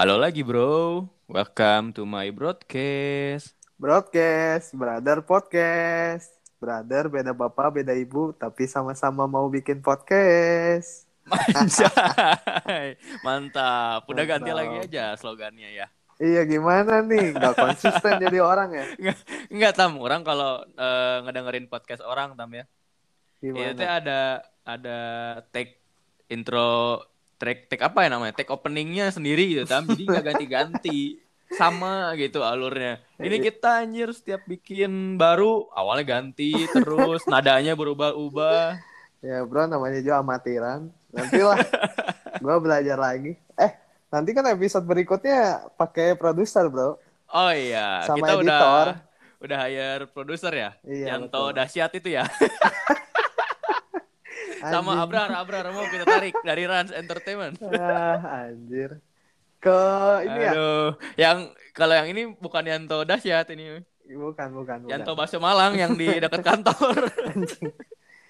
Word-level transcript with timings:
Halo 0.00 0.16
lagi 0.16 0.40
bro, 0.40 1.04
welcome 1.28 1.92
to 1.92 2.08
my 2.08 2.32
broadcast. 2.32 3.52
Broadcast, 3.76 4.72
brother 4.72 5.20
podcast. 5.20 6.40
Brother 6.56 7.12
beda 7.12 7.36
bapak, 7.36 7.68
beda 7.68 7.92
ibu, 7.92 8.32
tapi 8.32 8.64
sama-sama 8.64 9.28
mau 9.28 9.44
bikin 9.52 9.84
podcast. 9.84 11.04
Anjay, 11.52 12.96
mantap. 13.20 14.08
Udah 14.08 14.24
ganti 14.24 14.48
Mantap. 14.48 14.72
lagi 14.72 14.76
aja 14.88 15.20
slogannya 15.20 15.68
ya. 15.68 15.92
Iya 16.16 16.48
gimana 16.48 17.04
nih? 17.04 17.36
Gak 17.36 17.60
konsisten 17.60 18.24
jadi 18.24 18.40
orang 18.40 18.72
ya? 18.72 18.84
Enggak 19.52 19.76
tam, 19.76 20.00
orang 20.00 20.24
kalau 20.24 20.64
eh, 20.80 21.16
ngedengerin 21.28 21.68
podcast 21.68 22.00
orang 22.08 22.40
tam 22.40 22.48
ya. 22.56 22.64
Gimana? 23.44 23.76
Itu 23.76 23.84
ada 23.84 24.48
ada 24.64 24.98
take 25.52 25.76
intro 26.32 27.04
track 27.40 27.72
take 27.72 27.80
apa 27.80 28.04
ya 28.04 28.08
namanya? 28.12 28.36
Take 28.36 28.52
openingnya 28.52 29.08
sendiri 29.08 29.48
gitu 29.56 29.64
tam. 29.64 29.88
Jadi 29.88 30.04
nggak 30.04 30.24
ganti-ganti. 30.28 31.00
Sama 31.50 32.14
gitu 32.14 32.46
alurnya. 32.46 33.02
Ini 33.18 33.42
kita 33.42 33.82
anjir 33.82 34.14
setiap 34.14 34.46
bikin 34.46 35.18
baru 35.18 35.66
awalnya 35.74 36.20
ganti 36.20 36.54
terus 36.70 37.26
nadanya 37.26 37.74
berubah-ubah. 37.74 38.78
Ya 39.18 39.42
bro, 39.42 39.66
namanya 39.66 39.98
juga 39.98 40.22
amatiran. 40.22 40.94
Nanti 41.10 41.42
lah, 41.42 41.58
gue 42.44 42.56
belajar 42.62 42.94
lagi. 42.94 43.34
Eh, 43.58 43.72
nanti 44.14 44.30
kan 44.30 44.46
episode 44.46 44.86
berikutnya 44.86 45.66
pakai 45.74 46.14
produser 46.14 46.70
bro. 46.70 47.02
Oh 47.34 47.50
iya, 47.50 48.06
Sama 48.06 48.22
kita 48.22 48.32
editor. 48.38 48.46
udah 48.46 48.88
udah 49.40 49.58
hire 49.66 50.04
produser 50.06 50.52
ya. 50.54 50.70
Iya, 50.86 51.18
Yanto 51.18 51.50
betul. 51.50 51.56
dahsyat 51.58 51.90
itu 51.98 52.08
ya. 52.14 52.24
Sama. 54.60 55.00
Abrar, 55.00 55.32
Abrar 55.32 55.64
mau 55.72 55.84
kita 55.88 56.04
tarik 56.04 56.36
dari 56.44 56.64
Rans 56.68 56.92
Entertainment. 56.92 57.56
Ah, 57.80 58.48
anjir. 58.48 59.00
Ke 59.60 59.80
ini 60.24 60.40
ya? 60.40 60.52
Aduh, 60.52 60.88
yang 61.20 61.38
kalau 61.76 61.92
yang 61.96 62.08
ini 62.08 62.32
bukan 62.36 62.64
Yanto 62.64 63.04
dahsyat 63.04 63.48
ini. 63.52 63.84
Bukan, 64.08 64.48
bukan. 64.56 64.78
Yanto 64.88 65.12
Bakso 65.12 65.36
Malang 65.36 65.76
yang 65.76 65.92
di 65.96 66.08
dekat 66.08 66.40
kantor. 66.40 67.12
Anjing. 67.28 67.68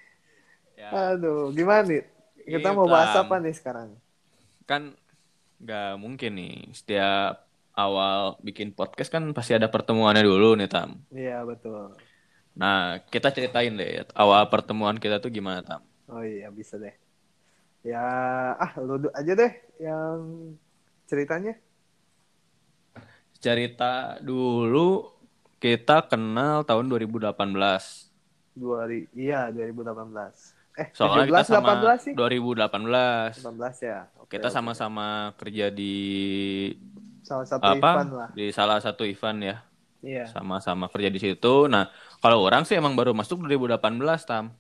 ya, 0.81 1.15
Aduh, 1.15 1.55
gimana 1.55 1.87
nih? 1.87 2.03
Kita 2.47 2.75
mau 2.75 2.91
bahas 2.91 3.15
Tam. 3.15 3.31
apa 3.31 3.39
nih 3.39 3.55
sekarang? 3.55 3.95
kan 4.71 4.95
nggak 5.59 5.99
mungkin 5.99 6.31
nih 6.39 6.71
setiap 6.71 7.43
awal 7.75 8.39
bikin 8.39 8.71
podcast 8.71 9.11
kan 9.11 9.27
pasti 9.35 9.59
ada 9.59 9.67
pertemuannya 9.67 10.23
dulu 10.23 10.55
nih 10.55 10.71
Tam. 10.71 11.03
Iya, 11.11 11.43
betul. 11.43 11.99
Nah, 12.55 13.03
kita 13.11 13.35
ceritain 13.35 13.75
deh 13.75 14.07
awal 14.15 14.47
pertemuan 14.47 14.95
kita 15.03 15.19
tuh 15.19 15.35
gimana 15.35 15.67
Tam. 15.67 15.83
Oh 16.11 16.23
iya 16.27 16.51
bisa 16.51 16.75
deh. 16.77 16.95
Ya 17.87 18.03
ah 18.59 18.73
lu 18.83 18.99
aja 19.15 19.33
deh 19.33 19.53
yang 19.81 20.19
ceritanya. 21.09 21.57
Cerita 23.41 24.21
dulu 24.21 25.09
kita 25.63 26.05
kenal 26.05 26.67
tahun 26.69 26.91
2018. 26.93 28.11
Dua 28.53 28.85
iya 29.17 29.49
2018. 29.49 30.61
Eh 30.77 30.89
Soalnya 30.93 31.25
kita 31.29 31.43
17 31.43 31.55
sama 31.57 31.73
18 31.81 31.99
sih. 32.05 32.15
2018. 32.15 33.33
18 33.41 33.77
ya. 33.81 33.99
Oke, 34.21 34.37
Kita 34.37 34.49
sama-sama 34.53 35.35
kerja 35.41 35.73
di 35.73 35.95
salah 37.25 37.47
satu 37.47 37.65
apa? 37.65 37.91
event 37.97 38.11
lah. 38.13 38.29
Di 38.37 38.47
salah 38.53 38.79
satu 38.83 39.03
event 39.09 39.39
ya. 39.41 39.57
Iya. 40.01 40.25
Sama-sama 40.29 40.89
kerja 40.89 41.09
di 41.13 41.21
situ. 41.21 41.69
Nah, 41.69 41.89
kalau 42.21 42.41
orang 42.45 42.65
sih 42.65 42.77
emang 42.77 42.97
baru 42.97 43.13
masuk 43.13 43.45
2018, 43.45 44.25
Tam. 44.25 44.53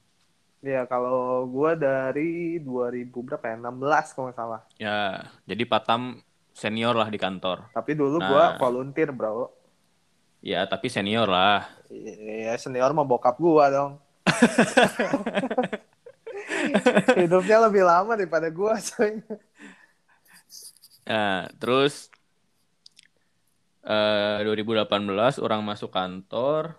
Iya 0.60 0.84
kalau 0.84 1.48
gua 1.48 1.72
dari 1.72 2.60
2000 2.60 3.24
berapa 3.24 3.44
ya? 3.48 3.56
16 3.56 4.12
kalau 4.12 4.24
nggak 4.28 4.38
salah. 4.38 4.60
Ya, 4.76 5.24
jadi 5.48 5.64
Patam 5.64 6.20
senior 6.52 6.92
lah 6.92 7.08
di 7.08 7.16
kantor. 7.16 7.72
Tapi 7.72 7.96
dulu 7.96 8.20
Nah. 8.20 8.28
gua 8.28 8.44
volunteer, 8.60 9.08
Bro. 9.08 9.56
Ya, 10.44 10.64
tapi 10.68 10.92
senior 10.92 11.28
lah. 11.28 11.64
Iya, 11.88 12.56
senior 12.60 12.92
mah 12.92 13.08
bokap 13.08 13.40
gua 13.40 13.72
dong. 13.72 13.92
Hidupnya 17.16 17.56
lebih 17.64 17.84
lama 17.84 18.12
daripada 18.16 18.48
gua 18.52 18.76
soalnya. 18.76 19.24
Nah, 21.08 21.48
terus 21.56 22.12
eh 23.80 24.44
2018 24.44 25.40
orang 25.40 25.64
masuk 25.64 25.88
kantor 25.88 26.76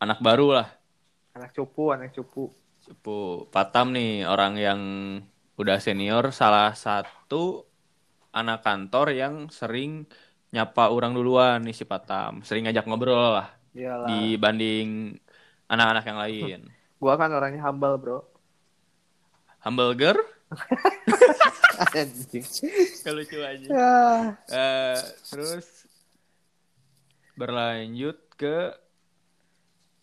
anak 0.00 0.24
baru 0.24 0.56
lah. 0.56 0.68
Anak 1.36 1.52
cupu, 1.52 1.92
anak 1.92 2.16
cupu. 2.16 2.48
Cepu. 2.88 3.46
Patam 3.52 3.92
nih 3.92 4.24
orang 4.24 4.54
yang 4.56 4.80
udah 5.58 5.76
senior 5.78 6.30
salah 6.32 6.72
satu 6.72 7.66
anak 8.32 8.62
kantor 8.62 9.12
yang 9.12 9.34
sering 9.50 10.06
nyapa 10.48 10.88
orang 10.88 11.12
duluan 11.12 11.60
nih 11.60 11.76
si 11.76 11.84
Patam. 11.84 12.40
Sering 12.40 12.64
ngajak 12.64 12.88
ngobrol 12.88 13.36
lah 13.36 13.48
Iyalah. 13.76 14.08
dibanding 14.08 15.18
anak-anak 15.68 16.04
yang 16.08 16.18
lain. 16.18 16.60
Gua 17.02 17.14
kan 17.14 17.30
orangnya 17.30 17.62
humble, 17.62 17.94
Bro. 18.00 18.18
Hamburger? 19.60 20.16
Anjing. 21.94 22.42
Lucu 23.06 23.38
aja. 23.38 23.68
Eh, 24.48 24.96
terus 25.28 25.66
berlanjut 27.36 28.18
ke 28.34 28.74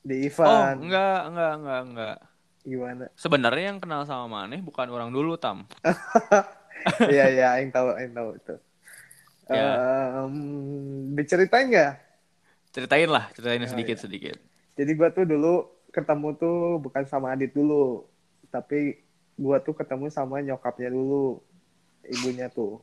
Di 0.05 0.29
Oh, 0.37 0.45
event. 0.45 0.85
enggak, 0.85 1.19
enggak, 1.33 1.53
enggak, 1.57 1.81
enggak. 1.89 2.17
Gimana? 2.65 3.13
Sebenarnya 3.13 3.71
yang 3.71 3.79
kenal 3.79 4.03
sama 4.09 4.25
Maneh 4.25 4.59
bukan 4.59 4.89
orang 4.89 5.13
dulu, 5.13 5.37
Tam. 5.37 5.63
Iya, 7.09 7.25
iya, 7.33 7.47
yang 7.57 7.73
tahu, 7.73 7.97
yang 7.97 8.13
tahu 8.13 8.29
itu. 8.37 8.55
Ya. 9.49 9.69
Em, 10.21 10.35
diceritain 11.17 11.65
nggak? 11.69 11.93
Ceritain 12.73 13.09
lah, 13.09 13.25
ceritain 13.33 13.65
Oh, 13.65 13.69
sedikit-sedikit. 13.69 14.37
Jadi 14.77 14.91
gua 14.93 15.09
tuh 15.09 15.25
dulu 15.25 15.65
ketemu 15.89 16.35
tuh 16.37 16.57
bukan 16.83 17.07
sama 17.09 17.33
Adit 17.33 17.55
dulu, 17.55 18.05
tapi 18.53 19.01
gua 19.39 19.57
tuh 19.63 19.73
ketemu 19.73 20.11
sama 20.13 20.43
nyokapnya 20.45 20.93
dulu, 20.93 21.41
ibunya 22.05 22.51
tuh. 22.53 22.81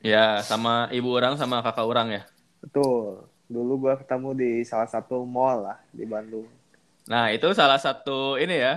Ya, 0.00 0.40
sama 0.40 0.88
ibu 0.94 1.12
orang 1.12 1.36
sama 1.36 1.60
kakak 1.60 1.84
orang 1.84 2.08
ya. 2.16 2.22
Betul. 2.64 3.28
Dulu 3.50 3.72
gua 3.76 3.94
ketemu 4.00 4.32
di 4.32 4.50
salah 4.64 4.88
satu 4.88 5.26
mall 5.26 5.68
lah 5.68 5.78
di 5.92 6.08
Bandung. 6.08 6.46
Nah, 7.06 7.30
itu 7.34 7.46
salah 7.54 7.78
satu 7.78 8.36
ini 8.42 8.56
ya. 8.58 8.74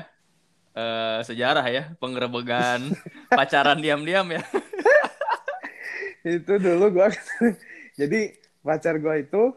eh 0.78 1.20
sejarah 1.28 1.66
ya, 1.68 1.84
penggerebegan 2.02 2.82
pacaran 3.38 3.82
diam-diam 3.82 4.26
ya. 4.32 4.42
itu 6.28 6.54
dulu 6.60 6.86
gua 6.94 7.08
jadi 8.00 8.20
pacar 8.62 8.96
gua 9.00 9.16
itu 9.20 9.56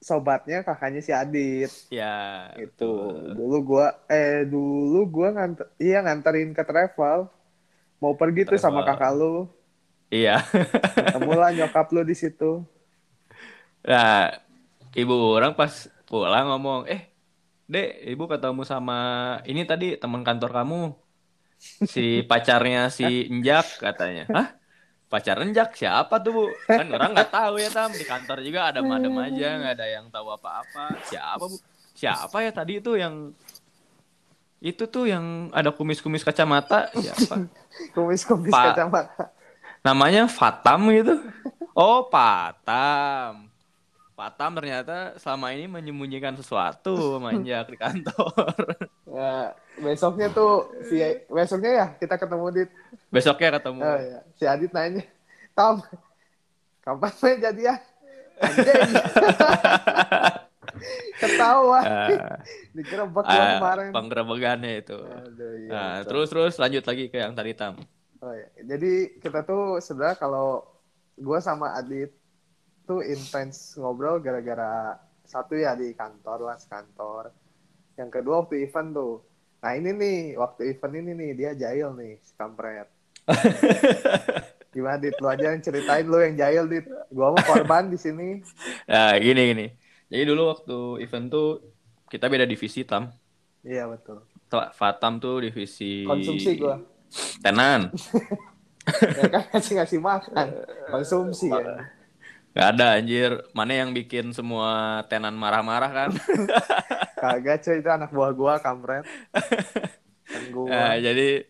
sobatnya 0.00 0.64
kakaknya 0.66 1.00
si 1.04 1.12
Adit. 1.12 1.70
Ya, 1.90 2.50
itu 2.54 2.84
betul. 2.86 3.34
dulu 3.36 3.56
gua 3.62 3.86
eh 4.10 4.42
dulu 4.46 4.98
gua 5.14 5.28
nganter 5.36 5.66
iya 5.78 6.02
nganterin 6.04 6.50
ke 6.56 6.62
travel 6.66 7.18
mau 8.02 8.14
pergi 8.20 8.42
tuh 8.50 8.58
sama 8.60 8.80
Travel. 8.82 8.88
kakak 8.88 9.12
lu 9.18 9.34
Iya. 10.10 10.42
ketemulah 10.98 11.50
nyokap 11.56 11.86
lu 11.94 12.02
di 12.10 12.14
situ 12.18 12.66
Nah, 13.84 14.28
ibu 14.96 15.14
orang 15.36 15.52
pas 15.56 15.72
pulang 16.08 16.46
ngomong, 16.52 16.80
"Eh, 16.90 17.02
Dek, 17.70 18.02
ibu 18.10 18.26
ketemu 18.26 18.66
sama 18.66 18.98
ini 19.46 19.62
tadi 19.62 19.94
teman 19.94 20.26
kantor 20.26 20.50
kamu. 20.50 20.82
Si 21.86 22.26
pacarnya 22.26 22.90
si 22.90 23.30
Njak 23.30 23.78
katanya." 23.78 24.26
Hah? 24.34 24.48
Pacar 25.10 25.42
Njak 25.42 25.74
siapa 25.74 26.22
tuh, 26.22 26.30
Bu? 26.30 26.44
Kan 26.70 26.86
orang 26.94 27.10
nggak 27.10 27.34
tahu 27.34 27.58
ya, 27.58 27.70
Tam. 27.70 27.90
Di 27.90 28.06
kantor 28.06 28.46
juga 28.46 28.70
ada 28.70 28.78
madem 28.78 29.10
aja, 29.18 29.58
nggak 29.58 29.74
ada 29.74 29.86
yang 29.90 30.06
tahu 30.06 30.30
apa-apa. 30.30 31.02
Siapa, 31.10 31.42
Bu? 31.42 31.58
Siapa 31.98 32.36
ya 32.46 32.50
tadi 32.54 32.78
itu 32.78 32.94
yang 32.94 33.34
itu 34.62 34.86
tuh 34.86 35.10
yang 35.10 35.50
ada 35.50 35.74
kumis-kumis 35.74 36.22
kacamata 36.22 36.94
siapa? 36.94 37.48
kumis-kumis 37.96 38.54
kacamata 38.54 39.34
Namanya 39.82 40.30
Fatam 40.30 40.86
gitu. 40.94 41.18
Oh, 41.74 42.06
Patam. 42.06 43.49
Patam 44.20 44.52
ternyata 44.52 45.16
selama 45.16 45.48
ini 45.56 45.64
menyembunyikan 45.64 46.36
sesuatu 46.36 47.16
manjak 47.16 47.72
di 47.72 47.76
kantor. 47.80 48.52
ya, 49.16 49.56
besoknya 49.80 50.28
tuh 50.28 50.68
si 50.84 51.00
besoknya 51.24 51.72
ya 51.72 51.86
kita 51.96 52.20
ketemu 52.20 52.46
di 52.52 52.62
Besoknya 53.08 53.56
ketemu. 53.56 53.80
oh, 53.80 53.96
ya. 53.96 54.20
si 54.36 54.44
Adit 54.44 54.76
nanya 54.76 55.08
Tom 55.56 55.80
kapan 56.84 57.12
main 57.16 57.38
jadi 57.40 57.62
ya 57.64 57.76
ketawa 61.20 61.80
Ah, 61.80 62.08
digerebek 62.72 63.24
ah, 63.26 63.58
kemarin 63.58 63.90
penggerebekannya 63.92 64.72
itu. 64.80 64.96
Aduh, 64.96 65.52
iya, 65.58 65.68
Nah, 65.68 65.90
betul. 66.00 66.08
terus 66.08 66.26
terus 66.28 66.54
lanjut 66.56 66.84
lagi 66.84 67.04
ke 67.08 67.18
yang 67.20 67.32
tadi 67.36 67.52
Tam. 67.52 67.76
Oh, 68.20 68.32
iya. 68.32 68.48
Jadi 68.64 69.20
kita 69.20 69.44
tuh 69.44 69.80
sebenarnya 69.80 70.16
kalau 70.16 70.64
gue 71.16 71.38
sama 71.40 71.76
Adit 71.76 72.12
tuh 72.90 73.06
intens 73.06 73.78
ngobrol 73.78 74.18
gara-gara 74.18 74.98
satu 75.22 75.54
ya 75.54 75.78
di 75.78 75.94
kantor 75.94 76.50
lah 76.50 76.58
kantor. 76.58 77.30
Yang 77.94 78.10
kedua 78.18 78.42
waktu 78.42 78.66
event 78.66 78.90
tuh. 78.90 79.22
Nah 79.62 79.78
ini 79.78 79.94
nih 79.94 80.18
waktu 80.34 80.74
event 80.74 80.94
ini 80.98 81.12
nih 81.14 81.30
dia 81.38 81.50
jahil 81.54 81.94
nih 81.94 82.18
si 82.18 82.34
kampret. 82.34 82.90
Gimana 84.74 84.98
dit? 84.98 85.14
Lu 85.22 85.30
aja 85.30 85.54
yang 85.54 85.62
ceritain 85.62 86.02
lu 86.02 86.18
yang 86.18 86.34
jahil 86.34 86.66
dit. 86.66 86.82
Gua 87.14 87.30
mau 87.30 87.42
korban 87.46 87.86
di 87.86 87.98
sini. 87.98 88.42
Nah, 88.90 89.14
gini 89.22 89.54
gini. 89.54 89.66
Jadi 90.10 90.22
dulu 90.26 90.50
waktu 90.50 91.06
event 91.06 91.30
tuh 91.30 91.62
kita 92.10 92.26
beda 92.26 92.42
divisi 92.42 92.82
tam. 92.82 93.06
Iya 93.62 93.86
betul. 93.86 94.26
Fatam 94.50 95.22
tuh 95.22 95.46
divisi 95.46 96.02
Konsumsi 96.10 96.58
gua. 96.58 96.82
tenan. 97.38 97.86
Ya 98.90 99.28
kan 99.28 99.42
ngasih 99.54 99.74
ngasih 99.78 100.00
makan. 100.02 100.46
Konsumsi 100.90 101.46
ya. 101.52 101.86
Gak 102.50 102.68
ada 102.76 102.98
anjir. 102.98 103.30
Mana 103.54 103.72
yang 103.78 103.90
bikin 103.94 104.34
semua 104.34 105.02
tenan 105.06 105.34
marah-marah 105.38 105.90
kan? 105.90 106.10
Kagak 107.20 107.62
cuy 107.62 107.78
itu 107.78 107.90
anak 107.90 108.10
buah 108.10 108.32
gua 108.32 108.54
kampret. 108.58 109.04
Kan 110.32 110.44
gua 110.54 110.66
Nah, 110.70 110.92
jadi 110.98 111.44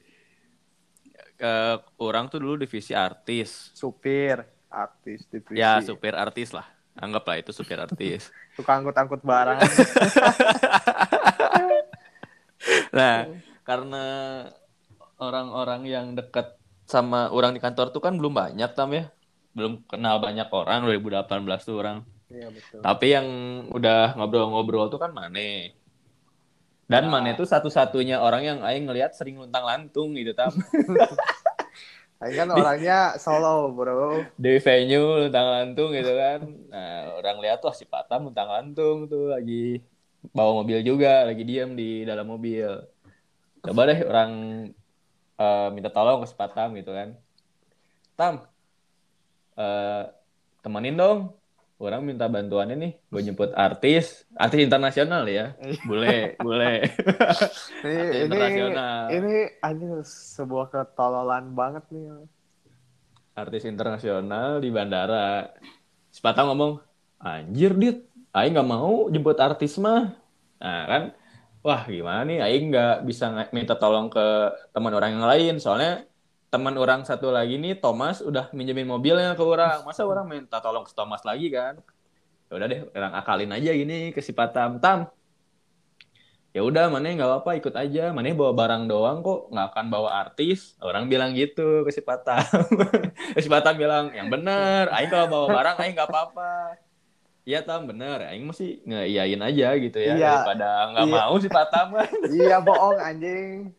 eh, 1.40 1.76
orang 1.96 2.28
tuh 2.28 2.38
dulu 2.42 2.60
divisi 2.60 2.92
artis. 2.92 3.72
supir, 3.72 4.44
artis, 4.68 5.24
divisi. 5.30 5.60
Ya, 5.60 5.80
supir 5.80 6.12
artis 6.12 6.52
lah. 6.52 6.66
Anggaplah 6.98 7.40
itu 7.40 7.52
supir 7.54 7.80
artis. 7.80 8.28
Tukang 8.58 8.84
angkut-angkut 8.84 9.24
barang. 9.24 9.58
Nah, 12.92 13.16
karena 13.64 14.04
orang-orang 15.16 15.82
yang 15.86 16.06
dekat 16.18 16.56
sama 16.84 17.30
orang 17.30 17.54
di 17.56 17.60
kantor 17.62 17.94
tuh 17.94 18.02
kan 18.02 18.18
belum 18.18 18.34
banyak 18.34 18.70
tam 18.74 18.90
ya. 18.92 19.08
Belum 19.50 19.82
kenal 19.86 20.22
banyak 20.22 20.46
orang 20.50 20.86
2018 20.86 21.66
tuh 21.66 21.76
orang. 21.78 22.06
Iya 22.30 22.48
betul. 22.54 22.80
Tapi 22.80 23.06
yang 23.10 23.26
udah 23.74 24.14
ngobrol-ngobrol 24.14 24.86
tuh 24.86 25.02
kan 25.02 25.10
Mane. 25.10 25.74
Dan 26.90 27.06
Ya. 27.06 27.10
Mane 27.10 27.38
tuh 27.38 27.46
satu-satunya 27.46 28.18
orang 28.18 28.42
yang 28.42 28.58
aing 28.66 28.86
ngelihat 28.86 29.14
sering 29.14 29.38
luntang 29.38 29.62
lantung 29.62 30.14
gitu 30.14 30.34
tam. 30.34 30.50
Ini 32.20 32.36
kan 32.36 32.52
orangnya 32.52 33.16
solo, 33.16 33.72
bro. 33.72 34.20
Di 34.36 34.60
venue 34.60 35.24
luntang 35.24 35.48
lantung 35.48 35.88
gitu 35.96 36.12
kan. 36.12 36.44
Nah, 36.68 37.16
orang 37.16 37.40
lihat 37.40 37.64
tuh 37.64 37.72
si 37.72 37.88
Patam 37.88 38.28
luntang 38.28 38.44
lantung 38.44 39.08
tuh 39.08 39.32
lagi 39.32 39.80
bawa 40.36 40.60
mobil 40.60 40.84
juga, 40.84 41.24
lagi 41.24 41.48
diam 41.48 41.72
di 41.72 42.04
dalam 42.04 42.28
mobil. 42.28 42.68
Coba 43.64 43.88
deh 43.88 44.04
orang 44.04 44.30
eh, 45.40 45.68
minta 45.72 45.88
tolong 45.88 46.20
ke 46.20 46.28
si 46.28 46.36
Patam 46.36 46.76
gitu 46.76 46.92
kan. 46.92 47.16
Tam, 48.20 48.44
eh, 49.60 50.02
temenin 50.64 50.96
dong. 50.96 51.18
Orang 51.80 52.04
minta 52.04 52.28
bantuannya 52.28 52.76
nih, 52.76 52.92
gue 53.08 53.20
jemput 53.24 53.56
artis, 53.56 54.28
artis 54.36 54.60
internasional 54.60 55.24
ya. 55.24 55.56
Boleh, 55.88 56.36
boleh. 56.46 56.84
Ini, 57.80 58.36
ini, 59.08 59.36
ini 59.48 59.86
sebuah 60.04 60.68
ketololan 60.68 61.56
banget 61.56 61.84
nih. 61.88 62.28
artis 63.32 63.64
internasional 63.64 64.60
di 64.60 64.68
bandara. 64.68 65.48
Si 66.12 66.20
Patang 66.20 66.52
ngomong, 66.52 66.84
anjir 67.16 67.72
dit, 67.80 68.04
Aing 68.36 68.52
nggak 68.52 68.68
mau 68.68 69.08
jemput 69.08 69.40
artis 69.40 69.80
mah. 69.80 70.12
Nah 70.60 70.82
kan, 70.84 71.02
wah 71.64 71.82
gimana 71.88 72.28
nih, 72.28 72.38
Aing 72.44 72.64
nggak 72.68 73.08
bisa 73.08 73.32
minta 73.56 73.72
tolong 73.80 74.12
ke 74.12 74.52
teman 74.76 74.92
orang 74.92 75.16
yang 75.16 75.24
lain. 75.24 75.54
Soalnya 75.56 76.04
teman 76.50 76.74
orang 76.76 77.06
satu 77.06 77.30
lagi 77.30 77.56
nih, 77.56 77.78
Thomas 77.78 78.20
udah 78.20 78.50
minjemin 78.50 78.86
mobilnya 78.86 79.32
ke 79.32 79.42
orang. 79.42 79.82
Masa 79.88 80.02
orang 80.04 80.26
minta 80.26 80.58
tolong 80.58 80.82
ke 80.82 80.92
Thomas 80.92 81.22
lagi 81.22 81.48
kan? 81.48 81.78
Ya 82.50 82.52
udah 82.58 82.66
deh, 82.66 82.80
orang 82.90 83.14
akalin 83.14 83.50
aja 83.54 83.70
gini 83.70 84.10
ke 84.10 84.18
si 84.18 84.34
Patam. 84.34 84.82
Tam, 84.82 85.06
ya 86.50 86.66
udah 86.66 86.90
mana 86.90 87.14
nggak 87.14 87.30
apa-apa 87.30 87.62
ikut 87.62 87.74
aja 87.78 88.10
mana 88.10 88.34
bawa 88.34 88.50
barang 88.50 88.90
doang 88.90 89.22
kok 89.22 89.54
nggak 89.54 89.66
akan 89.70 89.86
bawa 89.86 90.10
artis 90.18 90.74
orang 90.82 91.06
bilang 91.06 91.30
gitu 91.30 91.86
ke 91.86 91.94
si 91.94 92.02
Patam 92.02 92.42
si 93.38 93.46
Batam 93.46 93.78
bilang, 93.78 94.10
yang 94.10 94.26
bener, 94.26 94.90
Aing 94.90 95.06
kalau 95.06 95.30
bawa 95.30 95.46
barang 95.54 95.76
Aing 95.78 95.94
nggak 95.94 96.10
apa-apa. 96.10 96.74
Iya 97.40 97.64
Tam, 97.64 97.88
bener. 97.88 98.20
Aing 98.28 98.44
mesti 98.44 98.84
ngeiyain 98.84 99.40
aja 99.40 99.72
gitu 99.78 99.96
ya. 99.96 100.12
Iya. 100.14 100.32
Daripada 100.44 100.68
nggak 100.92 101.06
Iya. 101.08 101.14
mau 101.24 101.34
si 101.40 101.48
Batam 101.48 101.86
kan. 101.96 102.10
iya 102.36 102.56
bohong 102.60 102.98
anjing. 103.00 103.72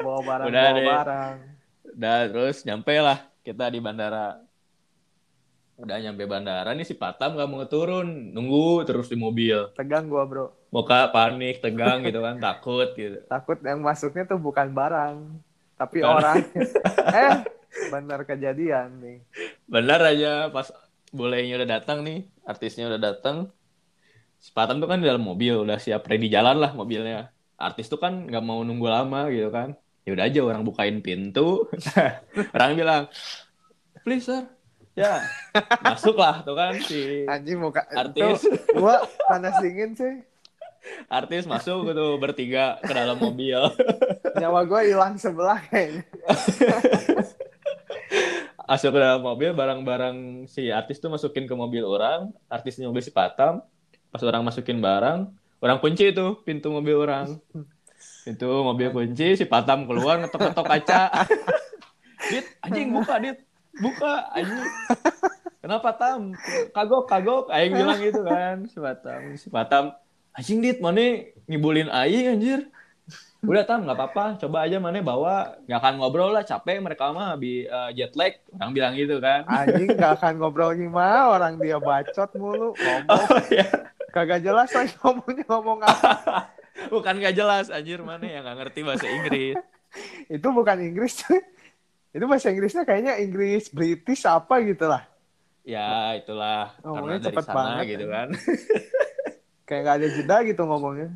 Bawa 0.00 0.20
barang, 0.24 0.46
Udah 0.48 0.62
bawa 0.64 0.76
deh. 0.78 0.86
barang. 0.88 1.36
Udah 1.92 2.28
terus 2.28 2.64
nyampe 2.64 2.94
lah 2.98 3.20
kita 3.44 3.68
di 3.68 3.78
bandara. 3.82 4.40
Udah 5.76 5.98
nyampe 5.98 6.24
bandara 6.28 6.70
nih 6.76 6.86
si 6.86 6.94
Patam 6.94 7.34
nggak 7.34 7.48
mau 7.48 7.64
turun, 7.66 8.32
nunggu 8.32 8.86
terus 8.86 9.10
di 9.10 9.16
mobil. 9.18 9.72
Tegang 9.74 10.06
gua 10.06 10.24
bro. 10.24 10.46
Muka 10.72 11.10
panik, 11.12 11.60
tegang 11.60 12.00
gitu 12.06 12.22
kan, 12.22 12.40
takut 12.46 12.88
gitu. 12.96 13.20
Takut 13.28 13.58
yang 13.60 13.82
masuknya 13.82 14.24
tuh 14.24 14.38
bukan 14.40 14.72
barang. 14.72 15.16
Tapi 15.76 15.98
Bukan. 16.00 16.12
orang. 16.16 16.36
eh, 17.18 17.32
bener 17.90 18.20
kejadian 18.22 18.88
nih. 19.02 19.18
Bener 19.66 20.00
aja 20.00 20.48
pas 20.54 20.70
bolehnya 21.12 21.60
udah 21.60 21.68
datang 21.80 22.06
nih, 22.06 22.24
artisnya 22.46 22.88
udah 22.88 23.00
datang. 23.00 23.50
Si 24.38 24.50
Patam 24.54 24.78
tuh 24.78 24.86
kan 24.86 24.98
di 25.02 25.06
dalam 25.06 25.22
mobil, 25.22 25.66
udah 25.66 25.76
siap 25.82 26.06
ready 26.06 26.30
jalan 26.30 26.62
lah 26.62 26.72
mobilnya. 26.72 27.30
Artis 27.58 27.86
tuh 27.90 27.98
kan 27.98 28.26
nggak 28.26 28.42
mau 28.42 28.62
nunggu 28.62 28.86
lama 28.86 29.28
gitu 29.34 29.50
kan. 29.50 29.74
Ya 30.02 30.18
udah 30.18 30.26
aja 30.26 30.40
orang 30.42 30.62
bukain 30.66 30.98
pintu. 30.98 31.70
orang 32.54 32.74
bilang, 32.74 33.02
please 34.02 34.26
sir. 34.26 34.42
Ya, 34.92 35.24
masuklah 35.86 36.44
tuh 36.44 36.52
kan 36.52 36.76
si 36.84 37.24
Anjing 37.24 37.62
muka. 37.62 37.80
artis. 37.88 38.44
Tuh, 38.44 38.76
gua 38.76 39.00
panas 39.24 39.56
dingin 39.64 39.96
sih. 39.96 40.20
Artis 41.08 41.48
masuk 41.48 41.88
gitu 41.88 42.20
bertiga 42.20 42.76
ke 42.82 42.92
dalam 42.92 43.16
mobil. 43.16 43.56
Nyawa 44.42 44.68
gua 44.68 44.84
hilang 44.84 45.16
sebelah 45.16 45.62
kayaknya. 45.70 46.04
masuk 48.68 48.90
ke 48.92 48.98
dalam 49.00 49.22
mobil, 49.24 49.56
barang-barang 49.56 50.44
si 50.50 50.68
artis 50.68 51.00
tuh 51.00 51.08
masukin 51.08 51.48
ke 51.48 51.54
mobil 51.56 51.86
orang, 51.88 52.28
artisnya 52.52 52.90
mobil 52.90 53.00
si 53.00 53.14
Patam. 53.14 53.64
Pas 54.12 54.20
orang 54.20 54.44
masukin 54.44 54.76
barang, 54.76 55.24
orang 55.64 55.78
kunci 55.80 56.12
itu 56.12 56.36
pintu 56.44 56.68
mobil 56.68 57.00
orang. 57.00 57.40
Pintu 58.22 58.46
mobil 58.62 58.88
kunci, 58.94 59.34
si 59.34 59.44
Patam 59.50 59.82
keluar 59.82 60.22
ngetok-ngetok 60.22 60.66
kaca. 60.66 61.26
Dit, 62.30 62.46
anjing 62.62 62.94
buka, 62.94 63.18
Dit. 63.18 63.38
Buka, 63.82 64.30
anjing. 64.30 64.62
Kenapa 65.58 65.90
Tam? 65.98 66.30
Kagok, 66.70 67.10
kagok. 67.10 67.44
Aing 67.50 67.74
bilang 67.74 67.98
gitu 67.98 68.22
kan, 68.22 68.62
si 68.70 68.78
Patam. 68.78 69.20
Si 69.34 69.48
Patam, 69.50 69.84
anjing 70.38 70.62
Dit, 70.62 70.78
mana 70.78 71.26
ngibulin 71.50 71.90
Aing 71.90 72.38
anjir. 72.38 72.60
Udah 73.42 73.66
Tam, 73.66 73.82
nggak 73.82 73.98
apa-apa. 73.98 74.38
Coba 74.38 74.70
aja 74.70 74.78
mana 74.78 75.02
bawa. 75.02 75.58
Nggak 75.66 75.78
akan 75.82 75.94
ngobrol 75.98 76.30
lah, 76.30 76.46
capek 76.46 76.78
mereka 76.78 77.10
mah 77.10 77.34
habis 77.34 77.66
eh, 77.66 77.90
jet 77.98 78.14
lag. 78.14 78.38
Orang 78.54 78.70
bilang 78.70 78.94
gitu 78.94 79.18
kan. 79.18 79.42
Anjing 79.50 79.98
gak 79.98 80.22
akan 80.22 80.38
ngobrol 80.38 80.78
gimana 80.78 81.26
orang 81.26 81.58
dia 81.58 81.82
bacot 81.82 82.30
mulu 82.38 82.70
ngomong 82.78 83.10
Oh 83.18 83.42
iya. 83.50 83.66
kagak 84.14 84.46
jelas 84.46 84.70
lagi 84.70 84.94
ngomongnya 85.02 85.44
ngomong 85.50 85.78
apa 85.82 86.12
Bukan 86.88 87.14
nggak 87.20 87.34
jelas, 87.34 87.68
anjir 87.68 88.00
mana 88.00 88.24
yang 88.24 88.42
nggak 88.42 88.58
ngerti 88.64 88.80
bahasa 88.82 89.06
Inggris. 89.06 89.56
itu 90.36 90.48
bukan 90.48 90.76
Inggris 90.80 91.20
itu 92.12 92.24
bahasa 92.24 92.48
Inggrisnya 92.48 92.84
kayaknya 92.84 93.20
Inggris 93.20 93.68
British 93.68 94.24
apa 94.24 94.60
gitu 94.64 94.88
lah 94.88 95.04
Ya 95.62 96.16
itulah 96.16 96.74
Ngomongnya 96.80 97.20
karena 97.20 97.22
dari 97.22 97.26
cepet 97.28 97.44
sana 97.44 97.54
banget, 97.54 97.84
gitu 97.92 98.06
kan. 98.08 98.28
kayak 99.68 99.80
nggak 99.84 99.96
ada 100.00 100.08
jeda 100.08 100.36
gitu 100.44 100.62
ngomongnya 100.64 101.08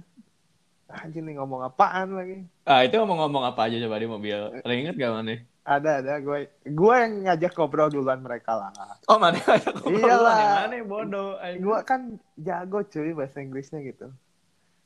anjing 0.87 1.25
nih 1.27 1.35
ngomong 1.41 1.67
apaan 1.67 2.15
lagi 2.15 2.37
Ah 2.63 2.85
itu 2.85 2.95
ngomong-ngomong 2.95 3.43
apa 3.43 3.67
aja 3.67 3.77
coba 3.83 3.97
di 3.99 4.07
mobil. 4.07 4.39
Lo 4.63 4.73
inget 4.73 4.95
gak 4.95 5.13
mana? 5.13 5.37
ada 5.67 5.99
ada 5.99 6.23
gue 6.23 6.47
gue 6.63 6.95
yang 6.95 7.27
ngajak 7.27 7.53
ngobrol 7.59 7.91
duluan 7.91 8.23
mereka 8.23 8.55
lah 8.55 8.71
Oh 9.11 9.19
mana 9.19 9.35
Iyalah. 9.83 10.71
Mana 10.71 10.79
bodoh. 10.87 11.35
gue 11.43 11.79
kan 11.83 12.15
jago 12.39 12.87
cuy 12.87 13.11
bahasa 13.11 13.43
Inggrisnya 13.43 13.83
gitu 13.83 14.15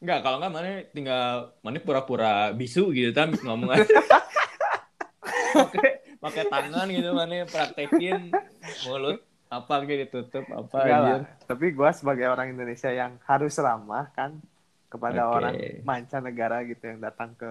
Enggak, 0.01 0.19
kalau 0.25 0.37
enggak 0.41 0.53
mana 0.53 0.71
tinggal 0.91 1.29
mana 1.61 1.77
pura-pura 1.79 2.33
bisu 2.53 2.89
gitu 2.91 3.13
kan 3.13 3.29
ngomong 3.37 3.77
aja. 3.77 3.85
Pakai 5.51 5.89
pakai 6.17 6.45
tangan 6.49 6.87
gitu 6.89 7.11
mana 7.13 7.45
praktekin 7.45 8.33
mulut 8.87 9.21
apa 9.51 9.83
gitu 9.83 10.07
ditutup 10.07 10.47
apa 10.49 10.77
Enggak 10.79 10.99
aja. 10.99 11.11
lah. 11.21 11.21
Tapi 11.45 11.67
gue 11.75 11.91
sebagai 11.93 12.27
orang 12.31 12.55
Indonesia 12.55 12.89
yang 12.89 13.19
harus 13.27 13.59
ramah 13.59 14.09
kan 14.15 14.39
kepada 14.89 15.27
Oke. 15.27 15.35
orang 15.37 15.55
mancanegara 15.83 16.63
gitu 16.65 16.83
yang 16.87 17.03
datang 17.03 17.35
ke 17.35 17.51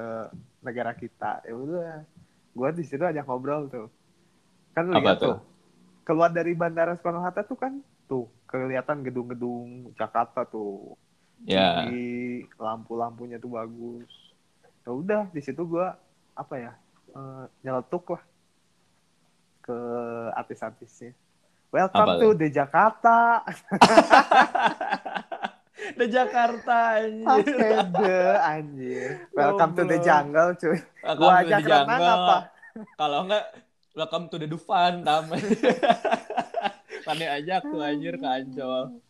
negara 0.63 0.95
kita. 0.95 1.43
Ya 1.43 1.53
udah, 1.55 2.03
gue 2.55 2.69
di 2.75 2.83
situ 2.83 3.03
ajak 3.03 3.27
ngobrol 3.27 3.67
tuh. 3.67 3.87
Kan 4.71 4.89
Apa 4.89 4.99
lihat 4.99 5.19
tuh? 5.19 5.27
tuh. 5.35 5.39
Keluar 6.07 6.31
dari 6.31 6.55
Bandara 6.55 6.95
Soekarno 6.95 7.21
Hatta 7.21 7.43
tuh 7.43 7.59
kan 7.59 7.77
tuh 8.09 8.25
kelihatan 8.47 9.05
gedung-gedung 9.05 9.93
Jakarta 9.93 10.47
tuh. 10.47 10.95
Ya. 11.47 11.87
Tinggi, 11.87 12.47
lampu-lampunya 12.59 13.39
tuh 13.39 13.55
bagus. 13.55 14.11
Ya 14.83 14.91
udah, 14.91 15.23
di 15.31 15.41
situ 15.43 15.63
gue 15.63 15.87
apa 16.35 16.55
ya? 16.57 16.73
eh, 17.09 17.43
nyeletuk 17.65 18.13
lah 18.13 18.23
ke 19.65 19.77
artis-artisnya. 20.37 21.13
Welcome 21.69 22.05
Apa 22.09 22.21
to 22.21 22.27
the 22.33 22.49
Jakarta. 22.49 23.17
The 25.89 26.05
Jakarta 26.05 27.01
anjir. 27.01 27.45
The 27.97 28.19
anjir. 28.45 29.09
Welcome 29.33 29.73
to 29.79 29.83
the 29.87 29.97
jungle, 30.03 30.51
cuy. 30.53 30.77
Welcome 31.01 31.17
Gua 31.17 31.41
renang 31.41 31.65
jungle. 31.65 32.03
apa? 32.03 32.37
Kalau 32.93 33.19
enggak 33.25 33.45
welcome 33.97 34.25
to 34.29 34.37
the 34.37 34.47
Dufan 34.47 35.01
tam 35.01 35.33
Kane 37.09 37.25
ajak 37.25 37.65
tuh 37.65 37.81
anjir 37.81 38.15
ke 38.21 38.27
Ancol 38.27 39.01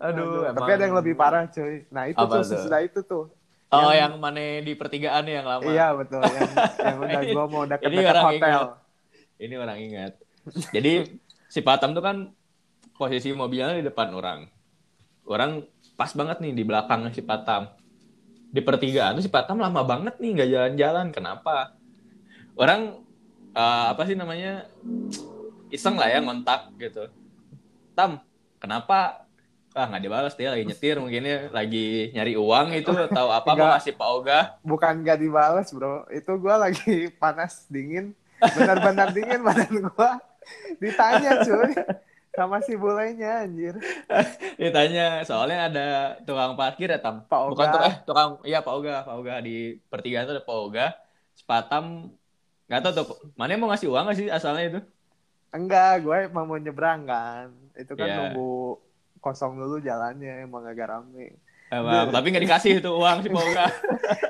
aduh, 0.00 0.48
emang. 0.48 0.56
tapi 0.56 0.70
ada 0.72 0.82
yang 0.82 0.96
lebih 0.96 1.14
parah 1.14 1.44
cuy. 1.46 1.84
Nah 1.88 2.08
itu 2.08 2.16
Apa 2.16 2.32
tuh 2.32 2.42
tuh? 2.42 2.50
sesudah 2.56 2.80
itu 2.80 3.00
tuh 3.04 3.24
oh 3.70 3.92
yang- 3.92 4.10
yang 4.10 4.14
mana 4.16 4.40
di 4.58 4.72
pertigaan 4.74 5.24
yang 5.24 5.44
lama? 5.44 5.62
Iya 5.62 5.94
betul 5.94 6.24
yang, 6.24 6.50
yang 6.80 6.96
udah 6.98 7.20
gua 7.30 7.44
mau 7.46 7.62
orang 7.62 8.24
hotel. 8.26 8.34
ingat. 8.34 8.68
ini 9.38 9.54
orang 9.54 9.78
ingat. 9.78 10.12
Jadi 10.70 10.92
si 11.46 11.60
Patam 11.60 11.92
tuh 11.92 12.00
kan 12.00 12.16
posisi 12.94 13.30
mobilnya 13.30 13.72
di 13.72 13.84
depan 13.84 14.10
orang. 14.10 14.48
Orang 15.24 15.64
pas 15.94 16.10
banget 16.10 16.40
nih 16.40 16.52
di 16.52 16.64
belakang 16.64 17.06
si 17.10 17.20
Patam. 17.20 17.70
Di 18.50 18.60
pertigaan 18.60 19.14
tuh 19.14 19.24
si 19.24 19.30
Patam 19.30 19.56
lama 19.56 19.80
banget 19.80 20.18
nih 20.18 20.30
nggak 20.34 20.50
jalan-jalan. 20.50 21.06
Kenapa? 21.08 21.76
Orang 22.56 23.00
eh, 23.50 23.86
apa 23.88 24.02
sih 24.02 24.16
namanya 24.16 24.66
iseng 25.70 25.94
lah 25.94 26.10
ya 26.10 26.18
ngontak 26.18 26.74
gitu. 26.76 27.06
Tam 27.94 28.18
kenapa 28.58 29.29
ah 29.70 29.86
nggak 29.86 30.02
dibalas 30.02 30.34
dia 30.34 30.50
lagi 30.50 30.66
nyetir 30.66 30.98
mungkin 30.98 31.22
ya 31.22 31.38
lagi 31.54 32.10
nyari 32.10 32.34
uang 32.34 32.74
itu 32.74 32.90
atau 32.90 33.30
apa 33.30 33.54
mau 33.54 33.70
Nggak. 33.70 33.70
ngasih 33.78 33.92
Pak 33.94 34.08
Oga. 34.10 34.40
Bukan 34.62 34.94
gak 35.02 35.18
dibales 35.22 35.68
bro. 35.70 36.02
Itu 36.10 36.32
gua 36.42 36.58
lagi 36.58 37.06
panas 37.22 37.70
dingin. 37.70 38.12
Benar-benar 38.42 39.14
dingin 39.14 39.40
badan 39.40 39.86
gua. 39.94 40.18
Ditanya 40.82 41.44
cuy 41.46 41.70
sama 42.30 42.58
si 42.62 42.74
bulenya 42.74 43.46
anjir. 43.46 43.78
Ditanya 44.62 45.22
soalnya 45.22 45.70
ada 45.70 45.86
tukang 46.26 46.58
parkir 46.58 46.90
ya 46.90 46.98
tam? 46.98 47.22
Pak 47.30 47.40
bukan 47.54 47.66
Oga. 47.66 47.70
tukang 47.70 47.86
eh 47.86 47.96
tukang 48.02 48.30
iya 48.42 48.58
Pak 48.62 48.74
Oga 48.74 48.94
Pak 49.06 49.14
Oga. 49.14 49.34
Di 49.38 49.78
pertigaan 49.86 50.26
itu 50.26 50.34
ada 50.34 50.42
Pak 50.42 50.56
Oga 50.58 50.86
sepatam. 51.38 52.10
Nggak 52.66 52.80
tahu 52.82 52.92
tuh 52.98 53.06
mana 53.38 53.54
mau 53.54 53.70
ngasih 53.70 53.86
uang 53.86 54.02
nggak 54.06 54.18
sih 54.18 54.26
asalnya 54.26 54.64
itu? 54.66 54.80
Enggak 55.50 56.02
gue 56.02 56.16
emang 56.26 56.46
mau 56.46 56.58
nyebrang 56.58 57.06
kan. 57.06 57.50
Itu 57.74 57.94
kan 57.94 58.06
Iya. 58.06 58.16
nunggu 58.18 58.50
kosong 59.20 59.60
dulu 59.60 59.78
jalannya 59.80 60.48
emang 60.48 60.64
agak 60.64 60.90
rame. 60.90 61.36
Emang, 61.70 62.10
tapi 62.10 62.34
nggak 62.34 62.44
dikasih 62.50 62.72
itu 62.82 62.90
uang 62.90 63.22
si 63.22 63.28
Pak 63.30 63.44
Oga 63.46 63.66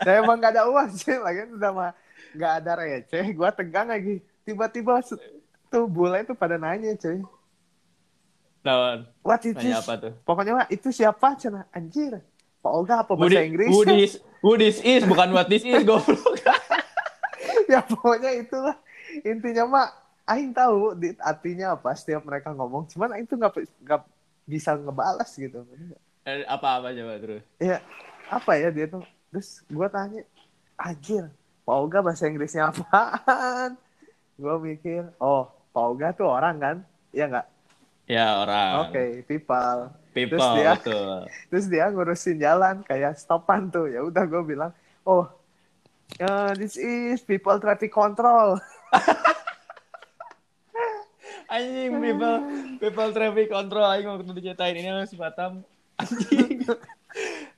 saya 0.04 0.16
emang 0.24 0.36
gak 0.40 0.52
ada 0.56 0.68
uang 0.68 0.90
sih 0.96 1.16
lagi 1.16 1.48
udah 1.52 1.70
mah 1.72 1.92
gak 2.36 2.52
ada 2.62 2.72
receh. 2.80 3.24
Gue 3.36 3.50
tegang 3.52 3.88
lagi. 3.88 4.24
Tiba-tiba 4.44 5.04
tuh 5.68 5.84
bule 5.86 6.24
itu 6.24 6.32
pada 6.34 6.56
nanya 6.56 6.96
cuy. 6.96 7.20
Nah, 8.60 9.08
what 9.24 9.40
is 9.44 9.56
this? 9.56 9.72
apa 9.72 9.92
tuh? 9.96 10.12
Pokoknya 10.24 10.52
mah 10.52 10.66
itu 10.68 10.92
siapa 10.92 11.32
cina? 11.36 11.64
Anjir. 11.72 12.20
Pak 12.60 12.72
Olga 12.72 13.00
apa 13.00 13.16
bahasa 13.16 13.40
Inggris? 13.40 13.72
Who 13.72 13.88
this, 13.92 14.12
who 14.44 14.52
this 14.60 14.84
is 14.84 15.00
bukan 15.08 15.32
what 15.32 15.48
this 15.48 15.64
is 15.64 15.84
goblok. 15.84 16.40
Ya 17.70 17.86
pokoknya 17.86 18.34
itulah. 18.34 18.74
Intinya 19.22 19.62
mah 19.62 19.86
Aing 20.26 20.50
tahu 20.50 20.98
di 20.98 21.14
artinya 21.22 21.78
apa 21.78 21.94
setiap 21.94 22.26
mereka 22.26 22.50
ngomong. 22.50 22.90
Cuman 22.90 23.14
Aing 23.14 23.30
tuh 23.30 23.38
nggak 23.38 23.62
nggak 23.86 24.00
bisa 24.44 24.74
ngebalas 24.74 25.30
gitu. 25.32 25.62
Eh, 26.22 26.44
apa-apa 26.44 26.92
coba 26.92 27.14
terus 27.16 27.42
ya 27.56 27.80
apa 28.28 28.52
ya 28.54 28.68
dia 28.68 28.86
tuh? 28.86 29.02
Terus 29.30 29.62
gue 29.64 29.88
tanya 29.88 30.20
anjir 30.76 31.24
Pak 31.62 31.74
Olga 31.74 31.98
bahasa 32.00 32.26
Inggrisnya 32.26 32.68
apaan? 32.68 33.78
Gue 34.36 34.54
mikir 34.58 35.08
oh 35.18 35.48
Pak 35.70 35.82
Olga 35.82 36.08
tuh 36.12 36.28
orang 36.28 36.56
kan? 36.58 36.76
Iya 37.10 37.24
nggak? 37.26 37.46
Ya 38.06 38.26
orang. 38.42 38.72
Oke 38.90 39.22
people. 39.24 39.80
People 40.10 40.38
Terus 40.42 40.46
dia- 40.58 40.74
betul. 40.74 41.18
terus 41.50 41.66
dia 41.70 41.84
ngurusin 41.88 42.36
jalan 42.36 42.82
kayak 42.82 43.14
stopan 43.14 43.70
tuh. 43.70 43.86
Ya 43.86 44.02
udah 44.02 44.26
gue 44.26 44.42
bilang 44.42 44.74
oh 45.06 45.24
uh, 46.18 46.52
this 46.58 46.74
is 46.74 47.22
people 47.22 47.56
traffic 47.56 47.88
control 47.88 48.58
anjing 51.50 51.92
people 51.98 52.36
people 52.78 53.10
traffic 53.10 53.50
control 53.50 53.84
anjing 53.90 54.08
waktu 54.08 54.30
diceritain. 54.30 54.78
Ini 54.78 55.04
si 55.10 55.18
Batam. 55.18 55.66
Anjing. 55.98 56.64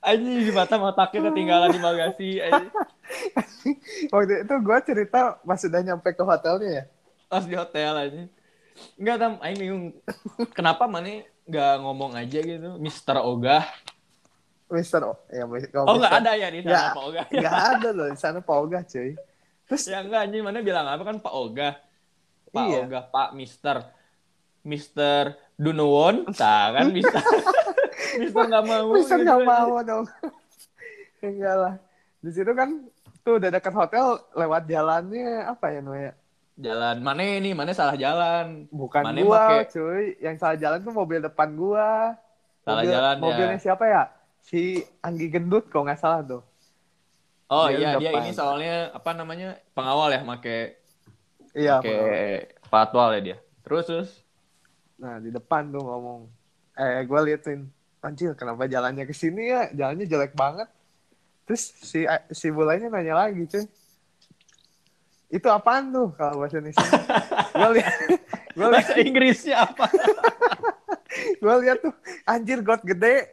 Anjing 0.01 0.37
si 0.43 0.51
Batam 0.51 0.81
otaknya 0.83 1.29
ketinggalan 1.29 1.69
di 1.69 1.79
bagasi 1.79 2.29
anjing. 2.41 2.73
waktu 4.09 4.43
itu 4.43 4.55
gue 4.59 4.77
cerita 4.83 5.37
pas 5.39 5.61
udah 5.61 5.81
nyampe 5.85 6.09
ke 6.11 6.23
hotelnya 6.25 6.69
ya. 6.81 6.83
Pas 7.29 7.45
di 7.45 7.53
hotel 7.53 7.93
anjing. 7.93 8.27
Enggak 8.97 9.15
tam. 9.21 9.33
Aing 9.39 9.57
bingung. 9.61 9.83
Kenapa 10.57 10.89
mana 10.89 11.21
nggak 11.45 11.73
ngomong 11.85 12.17
aja 12.17 12.39
gitu? 12.41 12.81
Mister 12.81 13.21
Ogah. 13.21 13.63
Mister 14.73 15.05
O 15.05 15.13
ya 15.29 15.45
Mister- 15.45 15.85
oh 15.85 16.01
nggak 16.01 16.25
ada 16.25 16.33
ya 16.33 16.49
di 16.49 16.65
sana 16.65 16.97
Pak 16.97 17.03
Ogah? 17.05 17.25
nggak 17.29 17.59
ada 17.77 17.89
loh 17.93 18.07
di 18.09 18.17
sana 18.17 18.41
Pak 18.41 18.55
Olga 18.57 18.81
cuy. 18.81 19.13
Terus 19.69 19.83
ya 19.85 20.01
enggak 20.01 20.25
anjing. 20.25 20.41
Mana 20.41 20.65
bilang 20.65 20.89
apa 20.89 21.05
kan 21.05 21.21
Pak 21.21 21.29
Ogah 21.29 21.77
Pak 22.53 22.63
Iya. 22.63 22.79
Ogah 22.83 23.03
Pak 23.05 23.29
Mister 23.33 23.77
Mister 24.63 25.21
Dunowon 25.55 26.29
nah 26.31 26.71
kan 26.71 26.87
Mister 26.89 27.19
Mister 28.21 28.43
nggak 28.45 28.63
mau 28.63 28.93
Mister 28.93 29.17
gitu, 29.17 29.25
nggak 29.25 29.39
anjing. 29.39 29.49
mau 29.49 29.81
dong. 29.81 30.05
Enggak 31.23 31.55
lah. 31.57 31.73
Di 32.19 32.29
situ 32.29 32.51
kan 32.51 32.69
tuh 33.19 33.33
udah 33.35 33.49
dekat 33.49 33.73
hotel 33.73 34.05
lewat 34.33 34.63
jalannya 34.65 35.29
apa 35.45 35.65
ya 35.67 35.79
namanya 35.79 36.13
jalan 36.53 36.95
mana 36.99 37.21
ini? 37.23 37.51
Mana 37.51 37.73
salah 37.73 37.95
jalan? 37.95 38.69
Bukan 38.69 39.01
Mane 39.01 39.25
gua 39.25 39.41
make- 39.57 39.73
cuy. 39.73 40.13
Yang 40.19 40.35
salah 40.37 40.53
jalan 40.55 40.79
tuh 40.79 40.93
mobil 40.93 41.19
depan 41.19 41.49
gua. 41.53 42.13
Salah 42.61 42.79
Mobil- 42.79 42.93
jalan 42.93 43.15
ya. 43.15 43.23
mobilnya 43.23 43.57
siapa 43.57 43.85
ya? 43.85 44.03
Si 44.39 44.61
Anggi 44.99 45.27
Gendut 45.27 45.65
kok 45.65 45.81
nggak 45.81 45.97
salah 45.97 46.21
tuh. 46.21 46.43
Oh 47.49 47.65
Dia 47.65 47.75
iya 47.75 47.89
di 47.93 48.05
dia 48.05 48.11
ini 48.15 48.29
soalnya 48.31 48.75
apa 48.91 49.11
namanya 49.11 49.57
pengawal 49.71 50.09
ya 50.09 50.21
make 50.21 50.82
iya 51.53 51.79
Bro. 51.79 52.05
patwal 52.67 53.09
ya 53.17 53.21
dia. 53.21 53.37
Terus 53.63 53.85
terus? 53.85 54.11
Nah 54.97 55.21
di 55.21 55.29
depan 55.29 55.69
tuh 55.69 55.81
ngomong. 55.81 56.27
Eh 56.73 57.05
gua 57.05 57.21
liatin 57.21 57.69
anjir 58.03 58.35
kenapa 58.35 58.67
jalannya 58.67 59.07
ke 59.07 59.15
sini 59.15 59.49
ya? 59.49 59.69
Jalannya 59.71 60.05
jelek 60.09 60.33
banget. 60.35 60.67
Terus 61.47 61.63
si 61.79 62.03
si 62.33 62.47
bulanya 62.51 62.91
nanya 62.91 63.27
lagi 63.27 63.45
cuy. 63.47 63.65
Itu 65.33 65.47
apaan 65.49 65.89
tuh 65.89 66.13
kalau 66.13 66.45
bahasa 66.45 66.61
Indonesia? 66.61 66.85
Gue 67.57 67.69
lihat 67.79 67.95
gue 68.53 68.67
bahasa 68.69 68.93
Inggrisnya 69.01 69.65
apa? 69.65 69.89
gue 71.41 71.55
lihat 71.65 71.81
tuh 71.81 71.93
anjir 72.25 72.61
got 72.61 72.81
gede. 72.85 73.29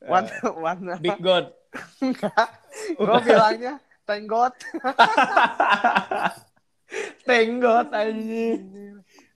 Warna 0.00 0.36
warna 0.56 0.94
Big 1.00 1.20
God. 1.20 1.52
enggak. 2.04 2.48
Gue 2.96 3.18
bilangnya 3.24 3.80
thank 4.08 4.26
god 4.26 4.50
Thank 7.26 7.62
God 7.62 7.88
anjing. 7.94 8.60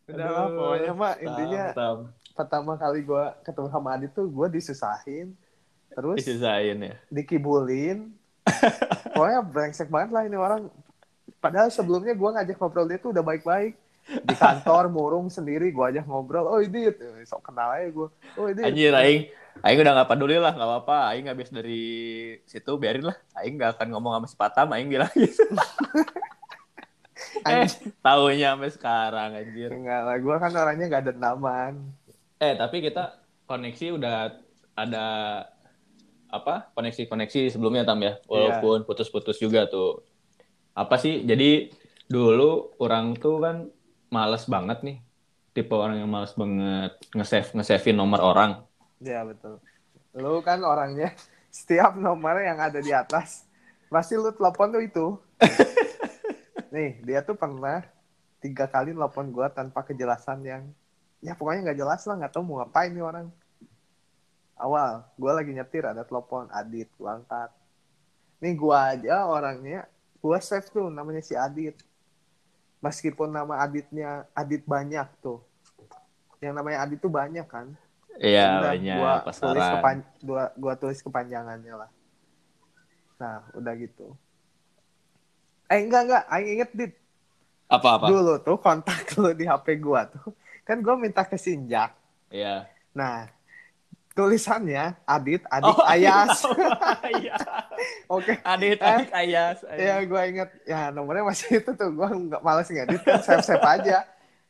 udah 0.05 0.29
lah 0.29 0.49
pokoknya 0.53 0.93
tam, 0.93 1.25
intinya 1.25 1.65
tam. 1.73 1.99
pertama 2.37 2.73
kali 2.77 3.01
gue 3.01 3.25
ketemu 3.41 3.69
sama 3.73 3.89
Adit 3.97 4.13
tuh 4.13 4.29
gue 4.29 4.47
disusahin. 4.53 5.33
Terus 5.95 6.17
disusahin 6.21 6.79
ya. 6.93 6.97
dikibulin. 7.09 8.13
Pokoknya 9.15 9.41
brengsek 9.41 9.89
banget 9.89 10.11
lah 10.13 10.23
ini 10.27 10.37
orang. 10.37 10.69
Padahal 11.41 11.73
sebelumnya 11.73 12.13
gue 12.13 12.31
ngajak 12.35 12.57
ngobrol 12.61 12.85
dia 12.91 12.99
tuh 13.01 13.15
udah 13.17 13.25
baik-baik. 13.25 13.79
Di 14.05 14.37
kantor 14.37 14.93
murung 14.93 15.33
sendiri 15.33 15.73
gue 15.73 15.85
ajak 15.95 16.05
ngobrol 16.05 16.45
oh 16.45 16.61
ini 16.61 16.93
sok 17.25 17.41
kenal 17.49 17.73
aja 17.73 17.89
gue 17.89 18.09
oh 18.37 18.47
ini 18.53 18.61
Anjir 18.61 18.93
aing 18.93 19.33
aing 19.65 19.81
udah 19.81 20.05
gak 20.05 20.11
peduli 20.13 20.37
lah 20.37 20.53
nggak 20.53 20.69
apa-apa. 20.69 21.15
Aing 21.15 21.33
habis 21.33 21.49
dari 21.49 21.85
situ 22.45 22.77
biarin 22.77 23.09
lah. 23.09 23.17
Aing 23.41 23.57
gak 23.57 23.81
akan 23.81 23.97
ngomong 23.97 24.13
sama 24.13 24.27
si 24.29 24.37
Patam 24.37 24.69
aing 24.77 24.93
bilang 24.93 25.09
gitu. 25.17 25.49
eh 27.43 27.67
taunya 28.05 28.55
sampai 28.55 28.71
sekarang 28.71 29.31
anjir. 29.35 29.71
enggak 29.75 30.01
lah 30.07 30.17
gue 30.21 30.37
kan 30.39 30.53
orangnya 30.55 30.87
gak 30.91 31.05
dendaman. 31.11 31.73
Eh 32.39 32.55
tapi 32.55 32.85
kita 32.85 33.19
koneksi 33.51 33.87
udah 33.99 34.17
ada 34.75 35.07
apa 36.31 36.75
koneksi-koneksi 36.75 37.55
sebelumnya 37.55 37.87
tam 37.87 38.03
ya? 38.03 38.19
Walaupun 38.27 38.87
putus-putus 38.87 39.39
juga 39.39 39.67
tuh. 39.67 40.03
Apa 40.75 40.99
sih 40.99 41.23
jadi 41.23 41.71
dulu 42.11 42.75
orang 42.83 43.15
tuh 43.19 43.43
kan 43.43 43.57
males 44.11 44.45
banget 44.47 44.83
nih. 44.83 44.99
Tipe 45.55 45.75
orang 45.75 46.03
yang 46.03 46.11
males 46.11 46.35
banget 46.35 46.99
nge-save 47.15 47.55
nge-savein 47.55 47.95
nomor 47.95 48.21
orang. 48.23 48.63
Ya 48.99 49.23
betul. 49.23 49.63
Lu 50.15 50.43
kan 50.43 50.63
orangnya 50.67 51.15
setiap 51.55 51.95
nomor 51.95 52.43
yang 52.43 52.59
ada 52.59 52.83
di 52.83 52.91
atas 52.91 53.47
pasti 53.95 54.19
lu 54.19 54.35
telepon 54.35 54.75
tuh 54.75 54.83
itu 54.83 55.07
nih 56.75 56.99
dia 57.07 57.23
tuh 57.23 57.39
pernah 57.39 57.87
tiga 58.43 58.67
kali 58.67 58.91
telepon 58.91 59.31
gue 59.31 59.47
tanpa 59.55 59.87
kejelasan 59.87 60.43
yang 60.43 60.63
ya 61.23 61.39
pokoknya 61.39 61.71
nggak 61.71 61.79
jelas 61.79 62.03
lah 62.05 62.15
nggak 62.19 62.33
tahu 62.35 62.43
mau 62.43 62.59
ngapain 62.61 62.91
nih 62.91 63.05
orang. 63.07 63.27
Awal 64.59 65.07
gue 65.15 65.31
lagi 65.31 65.51
nyetir 65.55 65.87
ada 65.87 66.03
telepon 66.03 66.51
Adit 66.51 66.91
gue 66.91 67.07
angkat. 67.07 67.55
Nih 68.43 68.59
gue 68.59 68.75
aja 68.75 69.23
orangnya 69.31 69.87
gue 70.19 70.39
save 70.43 70.67
tuh 70.67 70.91
namanya 70.91 71.23
si 71.23 71.39
Adit. 71.39 71.79
Meskipun 72.83 73.31
nama 73.31 73.63
Aditnya 73.63 74.27
Adit 74.35 74.67
banyak 74.67 75.07
tuh. 75.23 75.39
Yang 76.43 76.55
namanya 76.59 76.85
Adit 76.85 76.99
tuh 76.99 77.09
banyak 77.09 77.47
kan? 77.47 77.71
Iya 78.15 78.63
banyak 78.63 78.95
gua 78.95 79.15
tulis 79.27 79.67
kepan 79.67 79.97
gua, 80.23 80.45
gua 80.55 80.75
tulis 80.79 81.03
kepanjangannya 81.03 81.75
lah. 81.75 81.91
Nah 83.19 83.43
udah 83.59 83.75
gitu 83.75 84.15
eh 85.67 85.79
enggak 85.81 86.03
enggak 86.07 86.23
aing 86.29 86.49
inget 86.55 86.71
dit 86.73 86.93
Apa-apa? 87.65 88.07
Dulu 88.07 88.35
tuh 88.41 88.57
kontak 88.61 89.09
lu 89.17 89.33
di 89.33 89.49
HP 89.49 89.81
gua 89.81 90.05
tuh. 90.07 90.31
Kan 90.63 90.85
gua 90.85 90.95
minta 90.95 91.25
ke 91.25 91.35
Sinjak. 91.35 91.97
Iya. 92.29 92.69
Nah, 92.93 93.27
tulisannya 94.13 94.95
Adit, 95.03 95.43
Adit 95.49 95.75
Oh, 95.75 95.83
Ayas. 95.83 96.45
Iya. 97.19 97.35
Oke. 98.07 98.39
Adit, 98.41 98.79
Eh, 98.79 98.87
adik 98.87 99.11
Ayas. 99.11 99.59
Ya, 99.75 99.97
gua 100.05 100.23
inget. 100.29 100.51
Ya, 100.65 100.93
nomornya 100.93 101.25
masih 101.27 101.59
itu 101.59 101.73
tuh. 101.73 101.91
Gua 101.91 102.13
nggak 102.13 102.43
males 102.45 102.69
ngedit 102.69 103.01
kan. 103.03 103.21
Save-save 103.21 103.65
aja. 103.65 103.99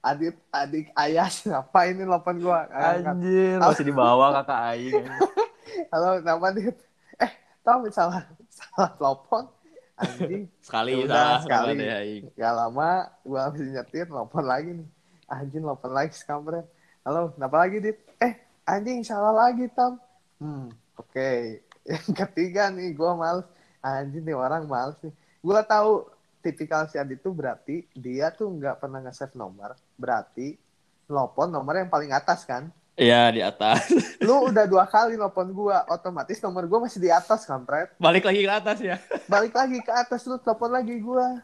Adit, 0.05 0.37
adik 0.53 0.93
Ayas. 0.93 1.47
Apa 1.49 1.89
ini 1.89 2.05
telepon 2.05 2.37
gua? 2.43 2.69
Anjir, 2.69 3.57
masih 3.57 3.85
dibawa 3.89 4.43
kakak 4.43 4.61
Aing. 4.75 5.07
Halo, 5.95 6.21
nama 6.21 6.47
Dit. 6.53 6.77
Eh, 7.17 7.31
tau 7.63 7.81
salah 7.89 8.27
salah 8.51 8.91
telepon. 8.95 9.49
Anjing. 9.95 10.51
Sekali 10.59 10.91
Ya 10.91 10.99
udah, 11.07 11.15
salah 11.15 11.41
sekali. 11.47 11.73
Aing. 11.79 12.25
Gak 12.35 12.55
lama 12.55 12.89
gue 13.23 13.41
habis 13.41 13.63
nyetir 13.71 14.07
nelfon 14.11 14.45
lagi 14.47 14.71
nih. 14.75 14.89
Anjing 15.31 15.63
nelfon 15.63 15.93
lagi 15.95 16.13
sekampret. 16.19 16.67
Halo, 17.07 17.31
kenapa 17.37 17.57
lagi 17.63 17.77
Dit? 17.79 17.99
Eh, 18.19 18.35
anjing 18.67 19.05
salah 19.07 19.31
lagi 19.31 19.71
Tam. 19.71 20.01
Hmm, 20.43 20.73
oke. 20.99 21.31
Yang 21.91 22.07
ketiga 22.17 22.73
nih 22.75 22.91
gue 22.91 23.11
males. 23.15 23.47
Anjing 23.85 24.25
nih 24.27 24.35
orang 24.35 24.67
males 24.67 24.99
nih. 25.05 25.15
Gue 25.45 25.61
tahu 25.69 26.11
tipikal 26.43 26.91
si 26.91 26.99
Adit 26.99 27.23
tuh 27.23 27.33
berarti 27.33 27.87
dia 27.95 28.35
tuh 28.35 28.51
nggak 28.51 28.83
pernah 28.83 28.99
nge-save 29.05 29.39
nomor. 29.39 29.79
Berarti 29.95 30.59
nelfon 31.07 31.55
nomor 31.55 31.79
yang 31.79 31.93
paling 31.93 32.11
atas 32.11 32.43
kan. 32.43 32.67
Iya, 32.95 33.35
di 33.35 33.43
atas. 33.43 33.91
Lu 34.23 34.51
udah 34.55 34.71
dua 34.71 34.87
kali 34.87 35.19
nelfon 35.19 35.51
gue, 35.51 35.77
otomatis 35.91 36.39
nomor 36.39 36.63
gue 36.71 36.79
masih 36.79 37.03
di 37.03 37.11
atas 37.11 37.43
kampret. 37.43 37.91
Balik 37.99 38.23
lagi 38.31 38.47
ke 38.47 38.53
atas 38.55 38.79
ya. 38.79 38.97
balik 39.25 39.57
lagi 39.57 39.79
ke 39.81 39.93
atas 39.93 40.29
lu 40.29 40.37
telepon 40.37 40.69
lagi 40.69 41.01
gua 41.01 41.41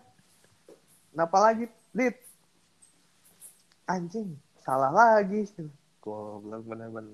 kenapa 1.10 1.36
lagi 1.40 1.64
dit 1.90 2.16
anjing 3.88 4.36
salah 4.62 4.92
lagi 4.92 5.48
goblok 5.98 6.62
bener-bener 6.64 7.12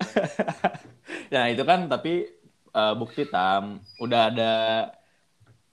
Ya 1.32 1.48
itu 1.52 1.62
kan 1.64 1.88
tapi 1.88 2.28
eh, 2.74 2.94
bukti 2.98 3.24
tam 3.30 3.80
udah 4.02 4.20
ada 4.30 4.52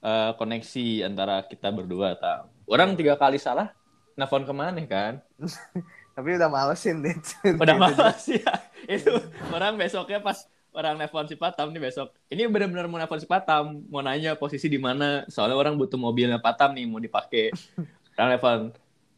eh, 0.00 0.30
koneksi 0.38 1.04
antara 1.04 1.44
kita 1.44 1.68
berdua 1.74 2.16
tam. 2.16 2.48
Orang 2.64 2.96
tiga 2.96 3.20
kali 3.20 3.36
salah, 3.36 3.76
nelfon 4.16 4.48
ke 4.48 4.54
mana 4.56 4.80
kan? 4.88 5.20
tapi 6.14 6.38
udah 6.38 6.46
malesin 6.46 7.02
dit 7.02 7.18
Udah 7.62 7.74
malas 7.74 8.22
ya. 8.30 8.54
Itu 8.86 9.18
orang 9.50 9.74
besoknya 9.74 10.22
pas 10.22 10.46
orang 10.70 10.94
nelfon 10.98 11.26
si 11.26 11.34
Patam 11.34 11.74
nih 11.74 11.82
besok. 11.90 12.14
Ini 12.30 12.46
benar-benar 12.46 12.86
mau 12.86 12.98
nelfon 13.02 13.18
si 13.18 13.26
Patam, 13.26 13.82
mau 13.90 13.98
nanya 14.02 14.38
posisi 14.38 14.70
di 14.70 14.78
mana. 14.78 15.26
Soalnya 15.26 15.58
orang 15.58 15.74
butuh 15.74 15.98
mobilnya 15.98 16.38
Patam 16.38 16.74
nih 16.74 16.86
mau 16.86 17.02
dipakai. 17.02 17.50
Orang 18.14 18.28
nelfon 18.30 18.60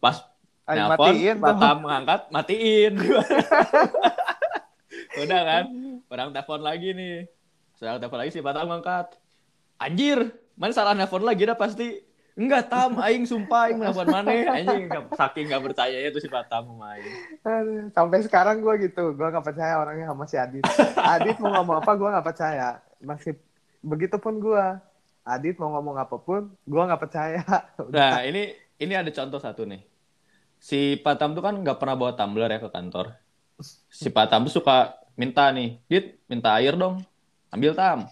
pas 0.01 0.25
nelfon. 0.65 1.13
Patam 1.37 1.77
ngangkat 1.85 2.21
matiin. 2.33 2.95
Udah 5.17 5.41
kan, 5.49 5.65
orang 6.13 6.29
telepon 6.33 6.61
lagi 6.61 6.93
nih. 6.93 7.25
Saya 7.77 8.01
telepon 8.01 8.21
lagi 8.21 8.33
si 8.33 8.41
Patam 8.41 8.73
ngangkat. 8.73 9.17
Anjir, 9.77 10.33
mana 10.57 10.73
salah 10.73 10.97
nelfon 10.97 11.25
lagi 11.25 11.45
dah 11.45 11.57
pasti. 11.57 12.05
Enggak 12.37 12.69
tam, 12.69 13.01
aing 13.01 13.25
sumpah 13.25 13.73
aing 13.73 13.81
nelfon 13.81 14.13
mana 14.13 14.29
anjing 14.61 14.93
saking 15.17 15.49
gak 15.49 15.65
percaya 15.65 16.13
tuh 16.13 16.21
si 16.21 16.29
Patam 16.29 16.69
sama 16.69 16.93
aing. 16.93 17.09
Sampai 17.97 18.21
sekarang 18.29 18.61
gua 18.61 18.77
gitu 18.77 19.17
gua 19.17 19.33
nggak 19.33 19.47
percaya 19.49 19.81
orangnya 19.81 20.13
sama 20.13 20.29
si 20.29 20.37
Adit 20.37 20.61
Adit 21.01 21.41
mau 21.41 21.57
ngomong 21.57 21.81
apa 21.81 21.97
gua 21.97 22.13
nggak 22.13 22.27
percaya 22.29 22.85
masih 23.01 23.41
begitupun 23.81 24.37
gua 24.37 24.85
Adit 25.25 25.57
mau 25.57 25.73
ngomong 25.81 25.97
apa 25.97 26.21
pun 26.21 26.53
gua 26.69 26.85
nggak 26.85 27.03
percaya 27.09 27.41
Nah, 27.97 28.21
ini 28.21 28.53
ini 28.77 28.93
ada 28.93 29.09
contoh 29.09 29.41
satu 29.41 29.65
nih. 29.65 29.81
Si 30.61 31.01
Patam 31.01 31.33
tuh 31.33 31.41
kan 31.41 31.57
nggak 31.57 31.81
pernah 31.81 31.97
bawa 31.97 32.13
tumbler 32.13 32.53
ya 32.53 32.61
ke 32.61 32.69
kantor. 32.69 33.17
Si 33.89 34.13
Patam 34.13 34.45
tuh 34.45 34.61
suka 34.61 34.93
minta 35.17 35.49
nih, 35.49 35.81
Dit, 35.89 36.21
minta 36.29 36.53
air 36.61 36.77
dong. 36.77 37.01
Ambil 37.49 37.73
tam. 37.73 38.05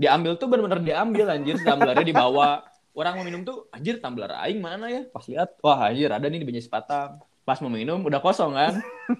Diambil 0.00 0.40
tuh 0.40 0.48
bener-bener 0.48 0.80
diambil 0.80 1.28
anjir, 1.28 1.60
tumblernya 1.60 2.00
dibawa. 2.00 2.64
Orang 2.92 3.16
mau 3.16 3.24
minum 3.24 3.40
tuh, 3.40 3.72
anjir 3.72 3.96
tumbler 4.04 4.28
aing 4.36 4.60
mana 4.60 4.84
ya? 4.92 5.08
Pas 5.08 5.24
lihat, 5.24 5.56
wah 5.64 5.88
anjir 5.88 6.12
ada 6.12 6.28
nih 6.28 6.44
di 6.44 6.46
banyak 6.48 6.64
si 6.64 6.68
Patam. 6.68 7.24
Pas 7.42 7.56
mau 7.64 7.72
minum 7.72 8.04
udah 8.04 8.20
kosong 8.20 8.52
kan. 8.52 8.78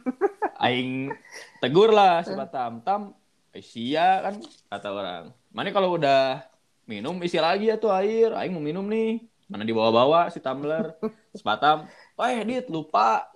Aing 0.63 1.11
tegur 1.59 1.91
lah 1.91 2.23
si 2.23 2.37
Patam. 2.37 2.85
Tam, 2.85 3.17
eh, 3.51 3.65
sia 3.65 4.23
kan 4.29 4.35
kata 4.71 4.89
orang. 4.93 5.25
Mana 5.51 5.75
kalau 5.75 5.97
udah 5.99 6.45
minum 6.87 7.19
isi 7.25 7.41
lagi 7.41 7.73
ya 7.73 7.81
tuh 7.81 7.91
air. 7.91 8.31
Aing 8.37 8.55
mau 8.55 8.63
minum 8.63 8.87
nih. 8.87 9.25
Mana 9.51 9.67
dibawa-bawa 9.67 10.29
si 10.29 10.39
tumbler. 10.39 10.95
Sepatam, 11.33 11.89
oh 12.17 12.27
eh 12.29 12.45
Dit 12.45 12.69
lupa. 12.69 13.27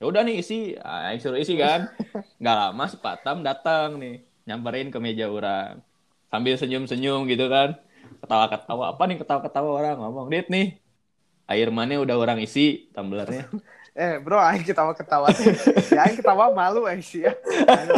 Ya 0.00 0.08
udah 0.08 0.24
nih 0.24 0.40
isi. 0.40 0.72
Ah, 0.80 1.12
Aing 1.12 1.20
suruh 1.20 1.36
isi 1.36 1.58
kan. 1.60 1.92
Nggak 2.40 2.56
lama 2.56 2.84
si 2.88 2.96
Patam 2.96 3.44
datang 3.44 4.00
nih. 4.00 4.24
Nyamperin 4.48 4.88
ke 4.88 4.98
meja 5.02 5.28
orang. 5.28 5.84
Sambil 6.32 6.56
senyum-senyum 6.56 7.28
gitu 7.28 7.50
kan. 7.52 7.76
Ketawa-ketawa. 8.20 8.84
Apa 8.92 9.02
nih 9.08 9.16
ketawa-ketawa 9.18 9.68
orang 9.74 9.98
ngomong. 9.98 10.28
Dit 10.28 10.52
nih. 10.52 10.78
Air 11.50 11.74
mana 11.74 11.98
udah 11.98 12.14
orang 12.14 12.38
isi 12.38 12.86
tumblernya. 12.94 13.50
Eh 13.90 14.22
bro, 14.22 14.38
aing 14.38 14.62
ketawa 14.62 14.94
ketawa. 14.94 15.34
ya 15.90 16.06
aing 16.06 16.22
ketawa 16.22 16.54
malu 16.54 16.86
eh 16.86 17.02
sih 17.02 17.26
ya. 17.26 17.34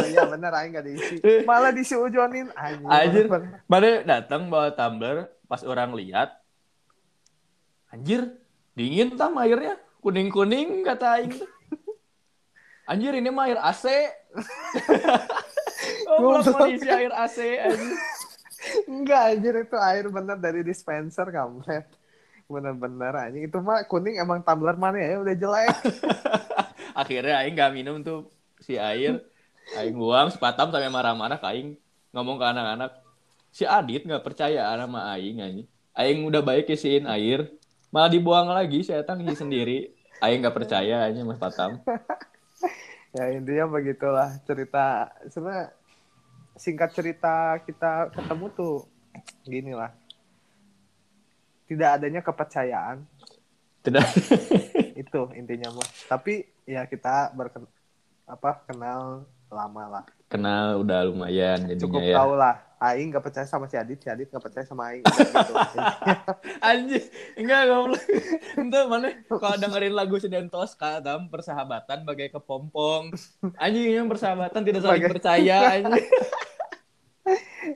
Iya 0.09 0.25
bener 0.25 0.49
aing 0.49 0.73
gak 0.73 0.89
diisi. 0.89 1.21
Malah 1.45 1.69
disi 1.69 1.93
ujonin 1.93 2.49
anjir. 2.57 3.29
Mana 3.69 4.01
datang 4.01 4.49
bawa 4.49 4.73
tumbler. 4.73 5.29
Pas 5.45 5.61
orang 5.61 5.93
lihat. 5.93 6.33
Anjir. 7.93 8.25
Dingin 8.73 9.13
tam 9.13 9.37
airnya. 9.37 9.77
Kuning-kuning 10.01 10.81
kata 10.81 11.21
Aing. 11.21 11.37
Anjir 12.89 13.13
ini 13.15 13.29
mah 13.29 13.47
air 13.47 13.61
AC. 13.61 13.85
oh, 16.09 16.17
belum 16.19 16.41
mau 16.41 16.67
diisi 16.67 16.89
air 16.89 17.13
AC. 17.13 17.37
Anjir. 17.69 17.93
Enggak 18.89 19.21
anjir 19.33 19.53
itu 19.63 19.77
air 19.77 20.05
bener 20.09 20.37
dari 20.37 20.61
dispenser 20.65 21.27
kampret. 21.29 21.85
Bener-bener 22.47 23.13
anjing 23.15 23.47
itu 23.47 23.57
mah 23.63 23.85
kuning 23.87 24.19
emang 24.19 24.43
tumbler 24.43 24.75
mana 24.75 24.99
ya 24.99 25.19
udah 25.21 25.35
jelek. 25.35 25.75
Akhirnya 27.01 27.41
Aing 27.41 27.57
gak 27.57 27.73
minum 27.73 28.01
tuh 28.05 28.29
si 28.61 28.77
air. 28.77 29.21
Aing 29.73 29.97
buang 29.97 30.29
sepatam 30.29 30.69
sampai 30.69 30.91
marah-marah 30.93 31.41
ke 31.41 31.47
Aing. 31.49 31.69
Ngomong 32.13 32.37
ke 32.37 32.45
anak-anak. 32.45 32.91
Si 33.49 33.65
Adit 33.65 34.05
gak 34.05 34.21
percaya 34.21 34.69
sama 34.77 35.09
Aing 35.13 35.41
anjing. 35.41 35.67
Aing 35.97 36.21
udah 36.25 36.41
baik 36.45 36.69
isiin 36.69 37.09
air. 37.09 37.49
Malah 37.93 38.09
dibuang 38.09 38.49
lagi, 38.49 38.81
saya 38.81 39.05
ngisi 39.05 39.37
sendiri. 39.37 39.93
Aing 40.21 40.45
gak 40.45 40.53
percaya 40.57 41.09
aja 41.09 41.19
mas 41.25 41.41
Patam. 41.41 41.81
ya 43.13 43.29
intinya 43.29 43.69
begitulah 43.69 44.41
cerita 44.41 45.13
sebenarnya 45.29 45.69
singkat 46.53 46.93
cerita 46.93 47.57
kita 47.61 48.09
ketemu 48.09 48.45
tuh 48.51 48.75
gini 49.43 49.73
lah. 49.73 49.91
Tidak 51.63 51.89
adanya 51.89 52.19
kepercayaan 52.19 53.01
Tidak. 53.81 54.05
itu 55.01 55.21
intinya 55.33 55.73
mah. 55.73 55.87
Tapi 56.07 56.43
ya 56.63 56.85
kita 56.85 57.33
berken 57.33 57.67
apa 58.23 58.63
kenal 58.63 59.27
lama 59.47 59.83
lah. 59.89 60.05
Kenal 60.27 60.81
udah 60.81 61.05
lumayan 61.05 61.67
jadinya 61.67 61.81
Cukup 61.83 62.01
ya. 62.01 62.15
tahu 62.15 62.33
lah. 62.33 62.55
Aing 62.83 63.15
gak 63.15 63.23
percaya 63.23 63.47
sama 63.47 63.71
si 63.71 63.79
Adit, 63.79 64.03
si 64.03 64.11
Adit 64.11 64.27
gak 64.27 64.43
percaya 64.43 64.67
sama 64.67 64.91
Aing. 64.91 65.07
Gitu. 65.07 65.53
Anjir, 66.67 67.03
enggak 67.39 67.61
goblok. 67.71 68.03
Itu 68.59 68.79
mana 68.91 69.07
kalau 69.23 69.55
dengerin 69.55 69.95
lagu 69.95 70.19
Sidentos 70.19 70.75
Kadam 70.75 71.31
persahabatan 71.31 72.03
bagai 72.03 72.27
kepompong. 72.29 73.15
Anjing 73.55 73.87
yang 73.87 74.11
persahabatan 74.11 74.67
tidak 74.67 74.83
saling 74.83 74.99
Bagai- 74.99 75.15
percaya 75.15 75.57
anjing. 75.79 76.07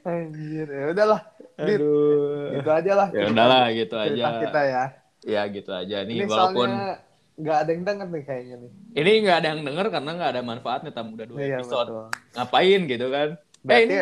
Anjir, 0.03 0.67
ya 0.67 0.85
udahlah. 0.91 1.21
Dit, 1.57 1.79
Aduh. 1.79 2.53
gitu 2.53 2.69
aja 2.69 2.91
lah. 2.93 3.07
Ya 3.09 3.25
udahlah 3.27 3.63
gitu 3.71 3.95
aja. 3.95 4.25
kita 4.39 4.61
ya. 4.61 4.83
Ya 5.25 5.41
gitu 5.47 5.71
aja 5.71 6.05
nih 6.05 6.21
Ini 6.21 6.25
walaupun 6.25 6.69
nggak 7.37 7.57
ada 7.57 7.69
yang 7.69 7.83
denger 7.83 8.07
nih 8.07 8.23
kayaknya 8.23 8.55
nih. 8.57 8.71
ini 8.95 9.11
nggak 9.21 9.37
ada 9.37 9.47
yang 9.47 9.61
denger 9.61 9.85
karena 9.89 10.11
nggak 10.11 10.31
ada 10.31 10.41
manfaatnya 10.41 10.89
tamu 10.89 11.13
udah 11.13 11.27
dua 11.27 11.37
Iya 11.37 11.57
episode. 11.59 11.87
betul. 11.87 12.05
Ngapain 12.33 12.81
gitu 12.87 13.05
kan? 13.07 13.29
eh 13.29 13.37
Berarti 13.63 13.83
ini 13.83 13.97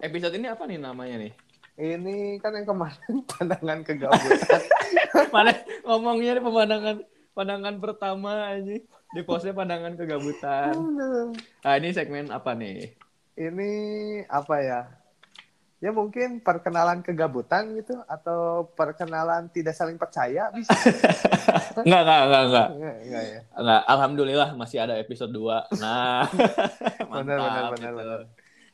episode 0.00 0.34
ini 0.34 0.46
apa 0.46 0.62
nih 0.64 0.78
namanya 0.78 1.16
nih? 1.18 1.32
ini 1.78 2.16
kan 2.36 2.52
yang 2.52 2.66
kemarin 2.66 3.12
pandangan 3.30 3.78
kegabutan. 3.82 4.60
Mana 5.34 5.52
ngomongnya 5.82 6.30
nih 6.34 6.42
pemandangan 6.42 6.96
pandangan 7.32 7.74
pertama 7.78 8.30
aja 8.52 8.76
di 9.08 9.20
postnya 9.22 9.52
pandangan 9.52 9.96
kegabutan. 9.96 10.76
Nah 11.58 11.72
ini 11.74 11.88
segmen 11.90 12.28
apa 12.28 12.52
nih? 12.52 12.92
Ini 13.40 13.72
apa 14.28 14.56
ya? 14.60 14.80
Ya 15.80 15.96
mungkin 15.96 16.44
perkenalan 16.44 17.00
kegabutan 17.00 17.72
gitu 17.80 17.96
atau 18.04 18.68
perkenalan 18.76 19.48
tidak 19.48 19.72
saling 19.72 19.96
percaya 19.96 20.52
bisa. 20.52 20.76
Enggak, 21.80 22.02
enggak, 22.04 22.20
enggak, 22.20 22.42
enggak. 22.44 22.68
Enggak, 22.68 22.96
enggak 23.00 23.24
ya. 23.24 23.40
Enggak, 23.56 23.82
alhamdulillah 23.88 24.50
masih 24.58 24.78
ada 24.84 24.94
episode 25.00 25.32
2. 25.32 25.80
Nah, 25.80 26.28
Benar, 27.16 27.36
mantap 27.40 27.40
benar, 27.40 27.70
benar, 27.72 27.72
gitu. 27.80 27.96
benar. 27.96 28.20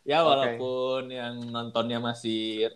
Ya 0.03 0.19
walaupun 0.27 1.03
yang 1.15 1.35
nontonnya 1.55 1.99
masih 2.03 2.75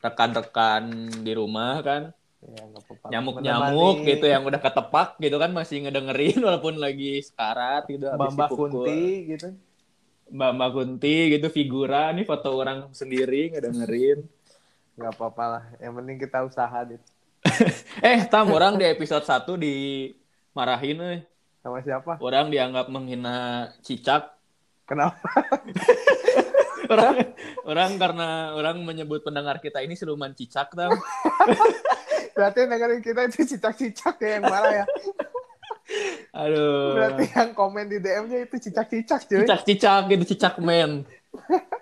rekan-rekan 0.00 1.10
di 1.20 1.32
rumah 1.36 1.84
kan, 1.84 2.16
Ya, 2.38 2.62
apa-apa. 2.70 3.10
Nyamuk-nyamuk 3.10 3.98
Menemani 3.98 4.08
gitu 4.14 4.26
yang 4.30 4.46
udah 4.46 4.60
ketepak 4.62 5.18
gitu 5.18 5.36
kan 5.42 5.50
masih 5.50 5.82
ngedengerin 5.82 6.38
walaupun 6.46 6.78
lagi 6.78 7.18
sekarat 7.18 7.90
gitu 7.90 8.06
habis 8.06 8.30
dipukul. 8.38 8.86
Kunti 8.86 9.34
gitu. 9.34 9.48
Mbak 10.28 10.50
Mbak 10.54 10.70
Kunti 10.76 11.16
gitu 11.36 11.48
figura 11.48 12.12
nih 12.12 12.24
foto 12.28 12.52
orang 12.52 12.92
sendiri 12.92 13.52
ngedengerin. 13.52 14.24
Nggak 14.98 15.12
apa-apa 15.16 15.44
lah. 15.46 15.64
Yang 15.80 15.92
penting 16.00 16.16
kita 16.20 16.38
usaha 16.44 16.78
dit. 16.84 17.02
Eh, 17.98 18.26
tam 18.30 18.54
orang 18.54 18.78
di 18.78 18.86
episode 18.86 19.26
1 19.26 19.58
dimarahin 19.58 20.98
euy. 21.02 21.18
Sama 21.62 21.82
siapa? 21.82 22.20
Orang 22.22 22.54
dianggap 22.54 22.86
menghina 22.92 23.68
cicak. 23.82 24.38
Kenapa? 24.86 25.20
Orang 26.88 27.16
orang 27.68 27.90
karena 28.00 28.56
orang 28.56 28.80
menyebut 28.80 29.20
pendengar 29.20 29.60
kita 29.60 29.84
ini 29.84 29.92
siluman 29.92 30.32
cicak 30.32 30.72
tam. 30.72 30.96
Berarti 32.36 32.64
dengerin 32.64 33.02
kita 33.04 33.20
itu 33.28 33.44
cicak-cicak 33.44 34.16
ya 34.24 34.40
yang 34.40 34.44
marah 34.48 34.72
ya. 34.72 34.86
Aduh. 36.38 36.94
Berarti 36.94 37.24
yang 37.34 37.50
komen 37.50 37.90
di 37.90 37.98
DM-nya 37.98 38.46
itu 38.46 38.56
cicak-cicak 38.62 39.20
cuy. 39.26 39.42
Cicak-cicak 39.42 40.02
gitu 40.08 40.24
cicak 40.34 40.54
men. 40.62 41.02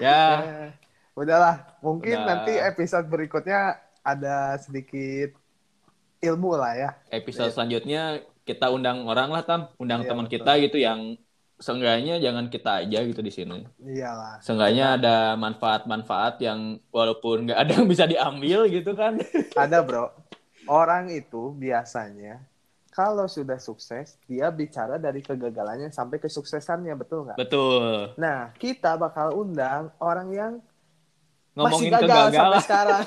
Ya, 0.00 0.40
Eh, 0.40 0.68
udahlah, 1.12 1.76
mungkin 1.84 2.16
Udah. 2.16 2.24
nanti 2.24 2.56
episode 2.56 3.04
berikutnya 3.12 3.76
ada 4.00 4.56
sedikit 4.56 5.36
ilmu 6.18 6.56
lah 6.56 6.72
ya. 6.72 6.90
episode 7.12 7.52
selanjutnya 7.52 8.24
kita 8.42 8.72
undang 8.72 9.04
orang 9.04 9.28
lah 9.28 9.44
tam, 9.44 9.68
undang 9.76 10.02
Iya, 10.02 10.08
teman 10.08 10.26
kita 10.32 10.56
gitu 10.64 10.80
yang 10.80 11.20
seenggaknya 11.60 12.18
jangan 12.18 12.48
kita 12.48 12.82
aja 12.82 13.04
gitu 13.04 13.20
di 13.20 13.28
sini. 13.28 13.68
Iyalah. 13.78 14.40
Seenggaknya 14.40 14.96
ada 14.96 15.16
manfaat-manfaat 15.36 16.40
yang 16.40 16.80
walaupun 16.88 17.46
nggak 17.46 17.58
ada 17.60 17.72
yang 17.76 17.86
bisa 17.86 18.08
diambil 18.08 18.64
gitu 18.66 18.96
kan. 18.96 19.20
Ada 19.54 19.84
bro. 19.84 20.08
Orang 20.66 21.12
itu 21.12 21.52
biasanya 21.54 22.40
kalau 22.92 23.24
sudah 23.24 23.56
sukses, 23.56 24.20
dia 24.28 24.52
bicara 24.52 25.00
dari 25.00 25.24
kegagalannya 25.24 25.88
sampai 25.88 26.20
kesuksesannya, 26.20 26.92
betul 26.92 27.24
nggak? 27.24 27.40
Betul. 27.40 28.12
Nah, 28.20 28.52
kita 28.60 29.00
bakal 29.00 29.32
undang 29.32 29.88
orang 29.96 30.28
yang 30.28 30.52
masih 31.56 31.88
Ngomongin 31.88 31.92
gagal 31.96 32.04
sampai 32.04 32.28
kegagalan. 32.28 32.60
sekarang. 32.60 33.04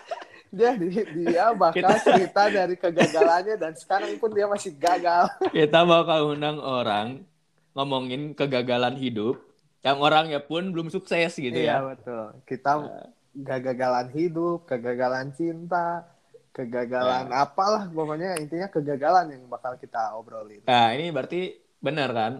Jadi 0.60 0.88
dia 1.18 1.44
bakal 1.50 1.74
Kita- 1.82 2.04
cerita 2.04 2.42
dari 2.46 2.74
kegagalannya 2.78 3.54
dan 3.58 3.72
sekarang 3.74 4.12
pun 4.20 4.30
dia 4.30 4.46
masih 4.46 4.70
gagal. 4.76 5.26
Kita 5.50 5.80
bakal 5.82 6.36
undang 6.36 6.60
orang 6.60 7.24
ngomongin 7.74 8.36
kegagalan 8.36 8.94
hidup 8.94 9.40
yang 9.82 9.98
orangnya 9.98 10.38
pun 10.38 10.70
belum 10.70 10.88
sukses 10.88 11.34
gitu 11.34 11.58
iya 11.58 11.82
ya. 11.82 11.96
betul. 11.96 12.38
Kita 12.46 12.72
kegagalan 13.34 14.08
hidup, 14.14 14.62
kegagalan 14.64 15.34
cinta, 15.34 16.06
kegagalan 16.54 17.28
Ya. 17.28 17.42
apalah 17.42 17.90
pokoknya 17.90 18.38
intinya 18.38 18.70
kegagalan 18.70 19.26
yang 19.34 19.42
bakal 19.50 19.74
kita 19.74 20.14
obrolin. 20.14 20.62
Nah, 20.64 20.94
ini 20.94 21.10
berarti 21.10 21.50
benar 21.82 22.14
kan? 22.14 22.32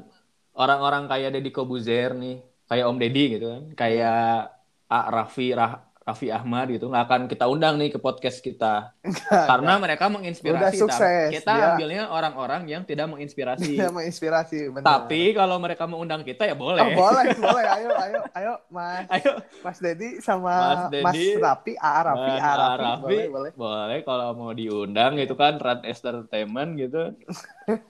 Orang-orang 0.55 1.11
kayak 1.11 1.35
Deddy 1.35 1.51
Kobuzer 1.51 2.15
nih, 2.15 2.39
kayak 2.71 2.87
Om 2.87 2.99
Deddy 3.03 3.25
gitu 3.37 3.47
kan, 3.51 3.65
kayak 3.75 4.55
A. 4.87 4.99
Raffi 5.11 5.51
Rah- 5.51 5.83
Raffi 6.05 6.29
Ahmad 6.29 6.69
gitu, 6.69 6.87
nggak 6.87 7.01
akan 7.03 7.21
kita 7.27 7.49
undang 7.49 7.81
nih 7.81 7.89
ke 7.89 7.97
podcast 7.97 8.39
kita. 8.39 8.93
Karena 9.25 9.81
mereka 9.81 10.07
menginspirasi. 10.07 10.53
Udah 10.53 10.73
sukses, 10.77 11.33
Kita 11.33 11.49
dia. 11.51 11.65
ambilnya 11.73 12.03
orang-orang 12.07 12.69
yang 12.69 12.85
tidak 12.85 13.09
menginspirasi. 13.09 13.73
Dia 13.73 13.89
menginspirasi. 13.89 14.69
Tapi 14.85 15.33
kalau 15.33 15.57
mereka 15.57 15.89
mau 15.89 15.97
undang 15.97 16.21
kita 16.21 16.45
ya 16.45 16.53
Oh, 16.53 16.61
boleh. 16.61 16.93
boleh, 16.93 17.33
boleh. 17.35 17.65
Ayo, 17.65 17.91
ayo, 17.97 18.21
ayo, 18.31 18.53
Mas, 18.69 19.09
Ayo, 19.09 19.33
Mas 19.65 19.79
Dedi 19.81 20.21
sama 20.21 20.53
Mas 20.53 20.77
Mas, 21.01 21.17
Dedi, 21.17 21.41
Rapi, 21.41 21.73
A. 21.75 21.95
Rapi, 22.05 22.33
Mas 22.37 22.45
A. 22.45 22.53
Raffi, 22.53 23.01
boleh, 23.01 23.27
boleh. 23.27 23.51
boleh 23.57 23.99
kalau 24.05 24.29
mau 24.37 24.53
diundang 24.53 25.17
gitu 25.17 25.33
kan, 25.35 25.57
Run 25.57 25.83
Entertainment 25.83 26.71
gitu. 26.77 27.17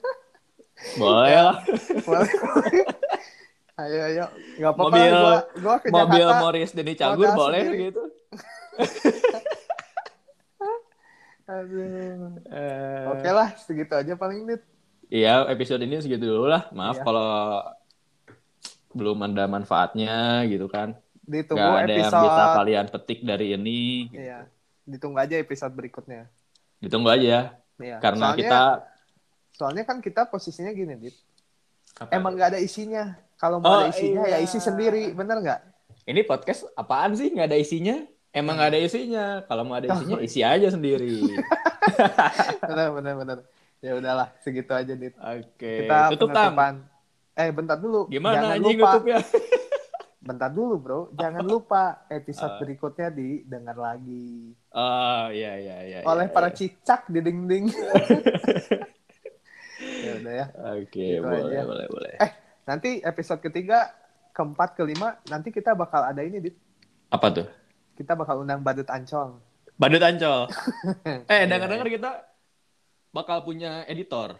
boleh 0.95 1.35
lah. 1.35 1.57
boleh, 2.03 2.31
boleh. 2.31 2.83
Ayo, 3.75 3.99
ayo. 4.07 4.25
Gak 4.55 4.71
apa-apa, 4.71 4.87
Mobil- 4.87 5.11
gua, 5.11 5.39
gua 5.59 5.75
ke 5.83 5.87
Mobil 5.91 6.23
Jakarta. 6.23 6.41
Morris 6.41 6.71
Denny 6.71 6.95
Cagur 6.95 7.27
boleh 7.35 7.61
sendiri. 7.61 7.83
gitu. 7.91 8.03
Aduh. 11.45 12.41
Eh, 12.49 13.03
Oke 13.11 13.29
lah, 13.29 13.53
segitu 13.59 13.93
aja 13.93 14.13
paling 14.15 14.47
Dit. 14.47 14.63
Iya, 15.05 15.45
episode 15.45 15.85
ini 15.85 16.01
segitu 16.01 16.25
dulu 16.25 16.49
lah. 16.49 16.65
Maaf 16.73 16.97
Iya. 16.97 17.05
kalau 17.05 17.29
belum 18.95 19.17
ada 19.27 19.45
manfaatnya 19.45 20.41
gitu 20.49 20.65
kan. 20.65 20.97
Ditunggu 21.21 21.61
Gak 21.61 21.85
ada 21.85 21.93
yang 21.93 22.09
episode. 22.09 22.25
bisa 22.25 22.43
kalian 22.55 22.85
petik 22.89 23.19
dari 23.21 23.47
ini. 23.53 24.09
Iya. 24.09 24.47
Ditunggu 24.87 25.19
aja 25.19 25.35
episode 25.37 25.73
berikutnya. 25.75 26.25
Ditunggu 26.81 27.11
aja. 27.11 27.53
Iya. 27.77 27.97
Karena 27.99 28.31
soalnya, 28.31 28.39
kita... 28.41 28.61
soalnya 29.51 29.83
kan 29.85 29.97
kita 30.01 30.21
posisinya 30.25 30.71
gini, 30.71 30.95
Dit. 30.97 31.15
Apa? 31.99 32.09
Emang 32.15 32.33
nggak 32.33 32.55
ada 32.55 32.59
isinya. 32.59 33.13
Kalau 33.35 33.59
mau 33.59 33.67
Oh, 33.69 33.79
ada 33.81 33.91
isinya 33.91 34.23
ya 34.23 34.29
iya. 34.33 34.37
isi 34.39 34.57
sendiri, 34.57 35.11
bener 35.11 35.37
nggak? 35.39 35.61
Ini 36.05 36.21
podcast 36.23 36.69
apaan 36.73 37.13
sih? 37.13 37.29
Nggak 37.29 37.47
ada 37.47 37.57
isinya? 37.57 37.97
Emang 38.31 38.55
nggak 38.55 38.69
ada 38.69 38.79
isinya. 38.79 39.25
Kalau 39.43 39.63
mau 39.63 39.75
ada 39.75 39.87
isinya, 39.89 40.17
isi 40.19 40.39
aja 40.39 40.67
sendiri. 40.69 41.19
bener, 42.61 42.87
bener, 42.91 43.13
bener. 43.15 43.37
Ya 43.79 43.91
udahlah, 43.93 44.31
segitu 44.39 44.71
aja, 44.71 44.93
Dit. 44.93 45.13
Oke. 45.15 45.83
Kita 45.83 46.09
Tutup, 46.09 46.31
Tam. 46.31 46.51
penutupan. 46.51 46.73
Eh, 47.33 47.51
bentar 47.51 47.75
dulu. 47.75 48.07
Gimana 48.07 48.35
Jangan 48.35 48.51
anjing 48.55 48.77
lupa. 48.77 48.91
tutupnya? 48.93 49.17
Bentar 50.25 50.49
dulu, 50.49 50.75
Bro. 50.79 50.99
Jangan 51.13 51.45
lupa 51.45 51.83
episode 52.09 52.49
Ah. 52.49 52.57
berikutnya 52.57 53.13
didengar 53.13 53.77
lagi 53.77 54.57
Oh, 54.71 55.29
iya, 55.29 55.53
iya, 55.53 55.77
iya. 55.85 55.99
oleh 56.01 56.25
iya, 56.25 56.33
para 56.33 56.49
iya. 56.49 56.55
cicak 56.55 57.05
di 57.05 57.21
dinding. 57.21 57.69
ya 60.01 60.11
udah 60.17 60.33
ya. 60.33 60.45
Oke, 60.73 61.05
Gitu 61.13 61.21
boleh, 61.21 61.45
aja. 61.45 61.61
boleh, 61.63 61.85
boleh. 61.87 62.13
Eh, 62.17 62.31
nanti 62.65 62.99
episode 62.99 63.39
ketiga, 63.39 63.93
keempat, 64.31 64.75
kelima, 64.75 65.17
nanti 65.25 65.49
kita 65.49 65.71
bakal 65.71 66.03
ada 66.03 66.19
ini, 66.19 66.41
Dit. 66.41 66.55
Apa 67.07 67.31
tuh? 67.31 67.47
Kita 67.95 68.13
bakal 68.13 68.43
undang 68.43 68.59
Badut 68.59 68.89
Ancol. 68.89 69.39
Badut 69.77 70.03
Ancol. 70.03 70.51
eh, 71.07 71.23
Iya, 71.25 71.45
dengar-dengar 71.47 71.87
kita 71.87 72.11
bakal 73.09 73.41
punya 73.41 73.87
editor. 73.87 74.35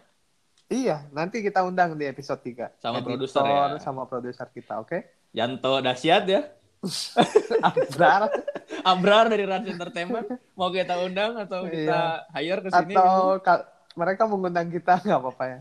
Iya, 0.65 1.05
nanti 1.13 1.39
kita 1.39 1.61
undang 1.61 1.93
di 1.93 2.03
episode 2.03 2.41
3. 2.41 2.81
Sama 2.81 2.99
produser 2.99 3.45
ya. 3.45 3.77
Sama 3.77 4.03
produser 4.03 4.49
kita, 4.49 4.81
oke? 4.81 5.29
Yanto 5.31 5.79
dahsyat 5.79 6.25
ya. 6.25 6.41
Abrar. 7.61 8.29
Abrar 8.91 9.25
dari 9.29 9.45
Rans 9.45 9.65
Entertainment 9.65 10.27
mau 10.53 10.69
kita 10.69 10.97
undang 11.01 11.37
atau 11.37 11.65
kita 11.65 12.29
hire 12.33 12.61
ke 12.61 12.69
sini 12.69 12.93
Atau 12.93 13.41
ka- 13.41 13.65
mereka 13.95 14.27
mengundang 14.27 14.67
kita, 14.69 14.99
nggak 15.01 15.17
apa-apa 15.17 15.43
ya. 15.47 15.57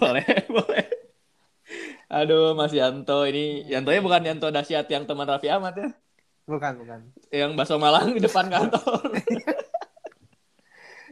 boleh 0.00 0.26
boleh 0.48 0.84
aduh 2.16 2.56
Mas 2.58 2.72
Yanto 2.72 3.18
ini 3.30 3.66
Yantonya 3.68 4.00
bukan 4.06 4.22
Yanto 4.28 4.46
dahsyat 4.48 4.86
yang 4.88 5.04
teman 5.08 5.26
Raffi 5.28 5.48
Ahmad 5.50 5.74
ya 5.76 5.88
Bukan, 6.46 6.72
bukan. 6.78 7.00
yang 7.34 7.50
bakso 7.58 7.74
Malang 7.74 8.14
di 8.14 8.22
depan 8.22 8.46
kantor 8.46 9.02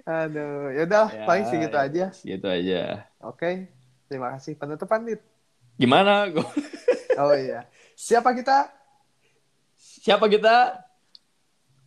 Aduh, 0.04 0.68
yaudah, 0.76 1.08
Ya, 1.08 1.24
paling 1.24 1.48
segitu 1.48 1.72
ya. 1.72 1.84
aja. 1.88 2.06
gitu 2.12 2.46
aja 2.46 2.82
Oke, 3.24 3.72
terima 4.04 4.36
kasih. 4.36 4.52
Penutupan, 4.54 5.00
Dit. 5.08 5.20
gimana 5.80 6.28
Oh 7.16 7.32
iya. 7.32 7.64
Siapa 7.96 8.36
kita? 8.36 8.68
siapa 9.78 10.28
kita 10.28 10.84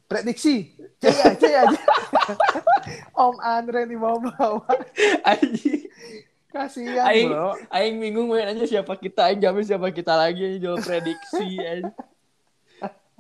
Prediksi. 0.08 0.72
Jaya, 1.04 1.36
Jaya, 1.36 1.62
Jaya. 1.68 1.84
Om 3.28 3.36
Andre 3.44 3.84
di 3.86 4.00
bawah-bawah. 4.00 4.64
Aing 5.28 5.84
Kasihan, 6.48 7.06
Aing 7.12 7.28
bro. 7.28 7.52
Aing 7.68 7.96
bingung 8.00 8.28
main 8.32 8.48
aja 8.48 8.64
siapa 8.64 8.96
kita 8.96 9.28
Aing 9.28 9.44
jamin 9.44 9.68
siapa 9.68 9.92
kita 9.92 10.16
lagi 10.16 10.58
jual 10.64 10.80
prediksi 10.80 11.60
aing. 11.60 11.92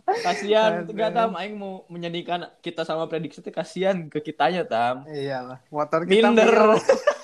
Kasihan, 0.08 0.88
enggak 0.88 1.12
tam 1.12 1.36
Aing 1.36 1.60
mau 1.60 1.84
menyanyikan 1.92 2.48
kita 2.64 2.88
sama 2.88 3.12
prediksi 3.12 3.44
itu 3.44 3.52
kasihan 3.52 4.08
ke 4.08 4.24
kitanya 4.24 4.64
tam. 4.64 5.04
Iyalah, 5.12 5.60
motor 5.68 6.08
kita 6.08 6.32
Minder. 6.32 6.52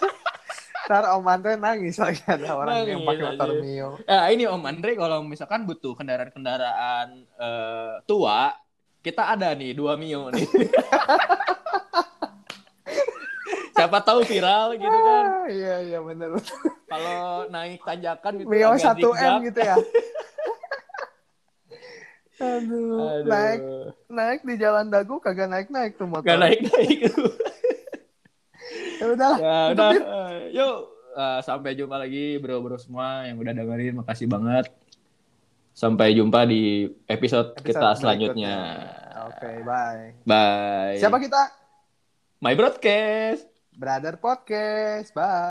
Ntar 0.83 1.15
Om 1.15 1.23
Andre 1.31 1.55
nangis 1.55 1.95
lagi 1.95 2.19
ada 2.27 2.59
orang 2.59 2.83
yang 2.83 3.07
Nangis 3.07 3.07
pakai 3.07 3.23
motor. 3.23 3.49
Mio. 3.63 3.89
Ya 4.03 4.27
ini 4.35 4.43
Om 4.43 4.63
Andre 4.67 4.91
kalau 4.99 5.23
misalkan 5.23 5.63
butuh 5.63 5.95
kendaraan-kendaraan 5.95 7.23
eh, 7.23 7.93
tua, 8.03 8.51
kita 8.99 9.31
ada 9.31 9.55
nih 9.55 9.71
dua 9.71 9.95
Mio 9.95 10.27
nih. 10.35 10.43
Siapa 13.73 13.97
tahu 14.05 14.21
viral 14.21 14.77
gitu 14.77 14.85
kan. 14.93 15.25
Ah, 15.25 15.45
iya, 15.49 15.75
iya 15.81 15.99
bener. 15.99 16.37
Kalau 16.85 17.49
naik 17.49 17.81
tanjakan 17.81 18.33
gitu 18.37 18.47
Mio 18.49 18.69
agak 18.69 18.79
1M 18.79 18.97
zigzag. 19.01 19.41
gitu 19.49 19.59
ya. 19.59 19.75
Aduh, 22.43 22.97
Aduh. 22.99 23.29
naik 23.29 23.59
naik 24.09 24.41
di 24.43 24.55
jalan 24.57 24.89
dagu 24.89 25.21
kagak 25.21 25.47
naik-naik 25.47 25.95
tuh 25.95 26.09
motor. 26.09 26.27
Gak 26.27 26.39
naik-naik. 26.41 26.99
Ya 28.99 29.05
udahlah. 29.11 29.37
ya 29.37 29.57
tutup, 29.69 29.75
udah, 29.77 29.89
Dit. 29.91 30.01
eh, 30.01 30.37
yuk 30.55 30.75
eh, 31.13 31.39
sampai 31.45 31.71
jumpa 31.77 31.95
lagi 31.99 32.25
bro-bro 32.39 32.77
semua 32.79 33.27
yang 33.27 33.37
udah 33.37 33.53
dengerin, 33.53 34.01
makasih 34.01 34.27
banget. 34.27 34.65
Sampai 35.73 36.13
jumpa 36.13 36.45
di 36.45 36.85
episode, 37.09 37.57
Episode 37.57 37.65
kita 37.65 37.89
selanjutnya. 37.97 38.55
Oke, 39.29 39.51
bye. 39.65 40.13
Bye. 40.21 40.97
Siapa 41.01 41.17
kita? 41.17 41.41
My 42.39 42.53
broadcast. 42.53 43.52
Brother 43.77 44.17
Podcast. 44.17 45.13
Bye. 45.13 45.41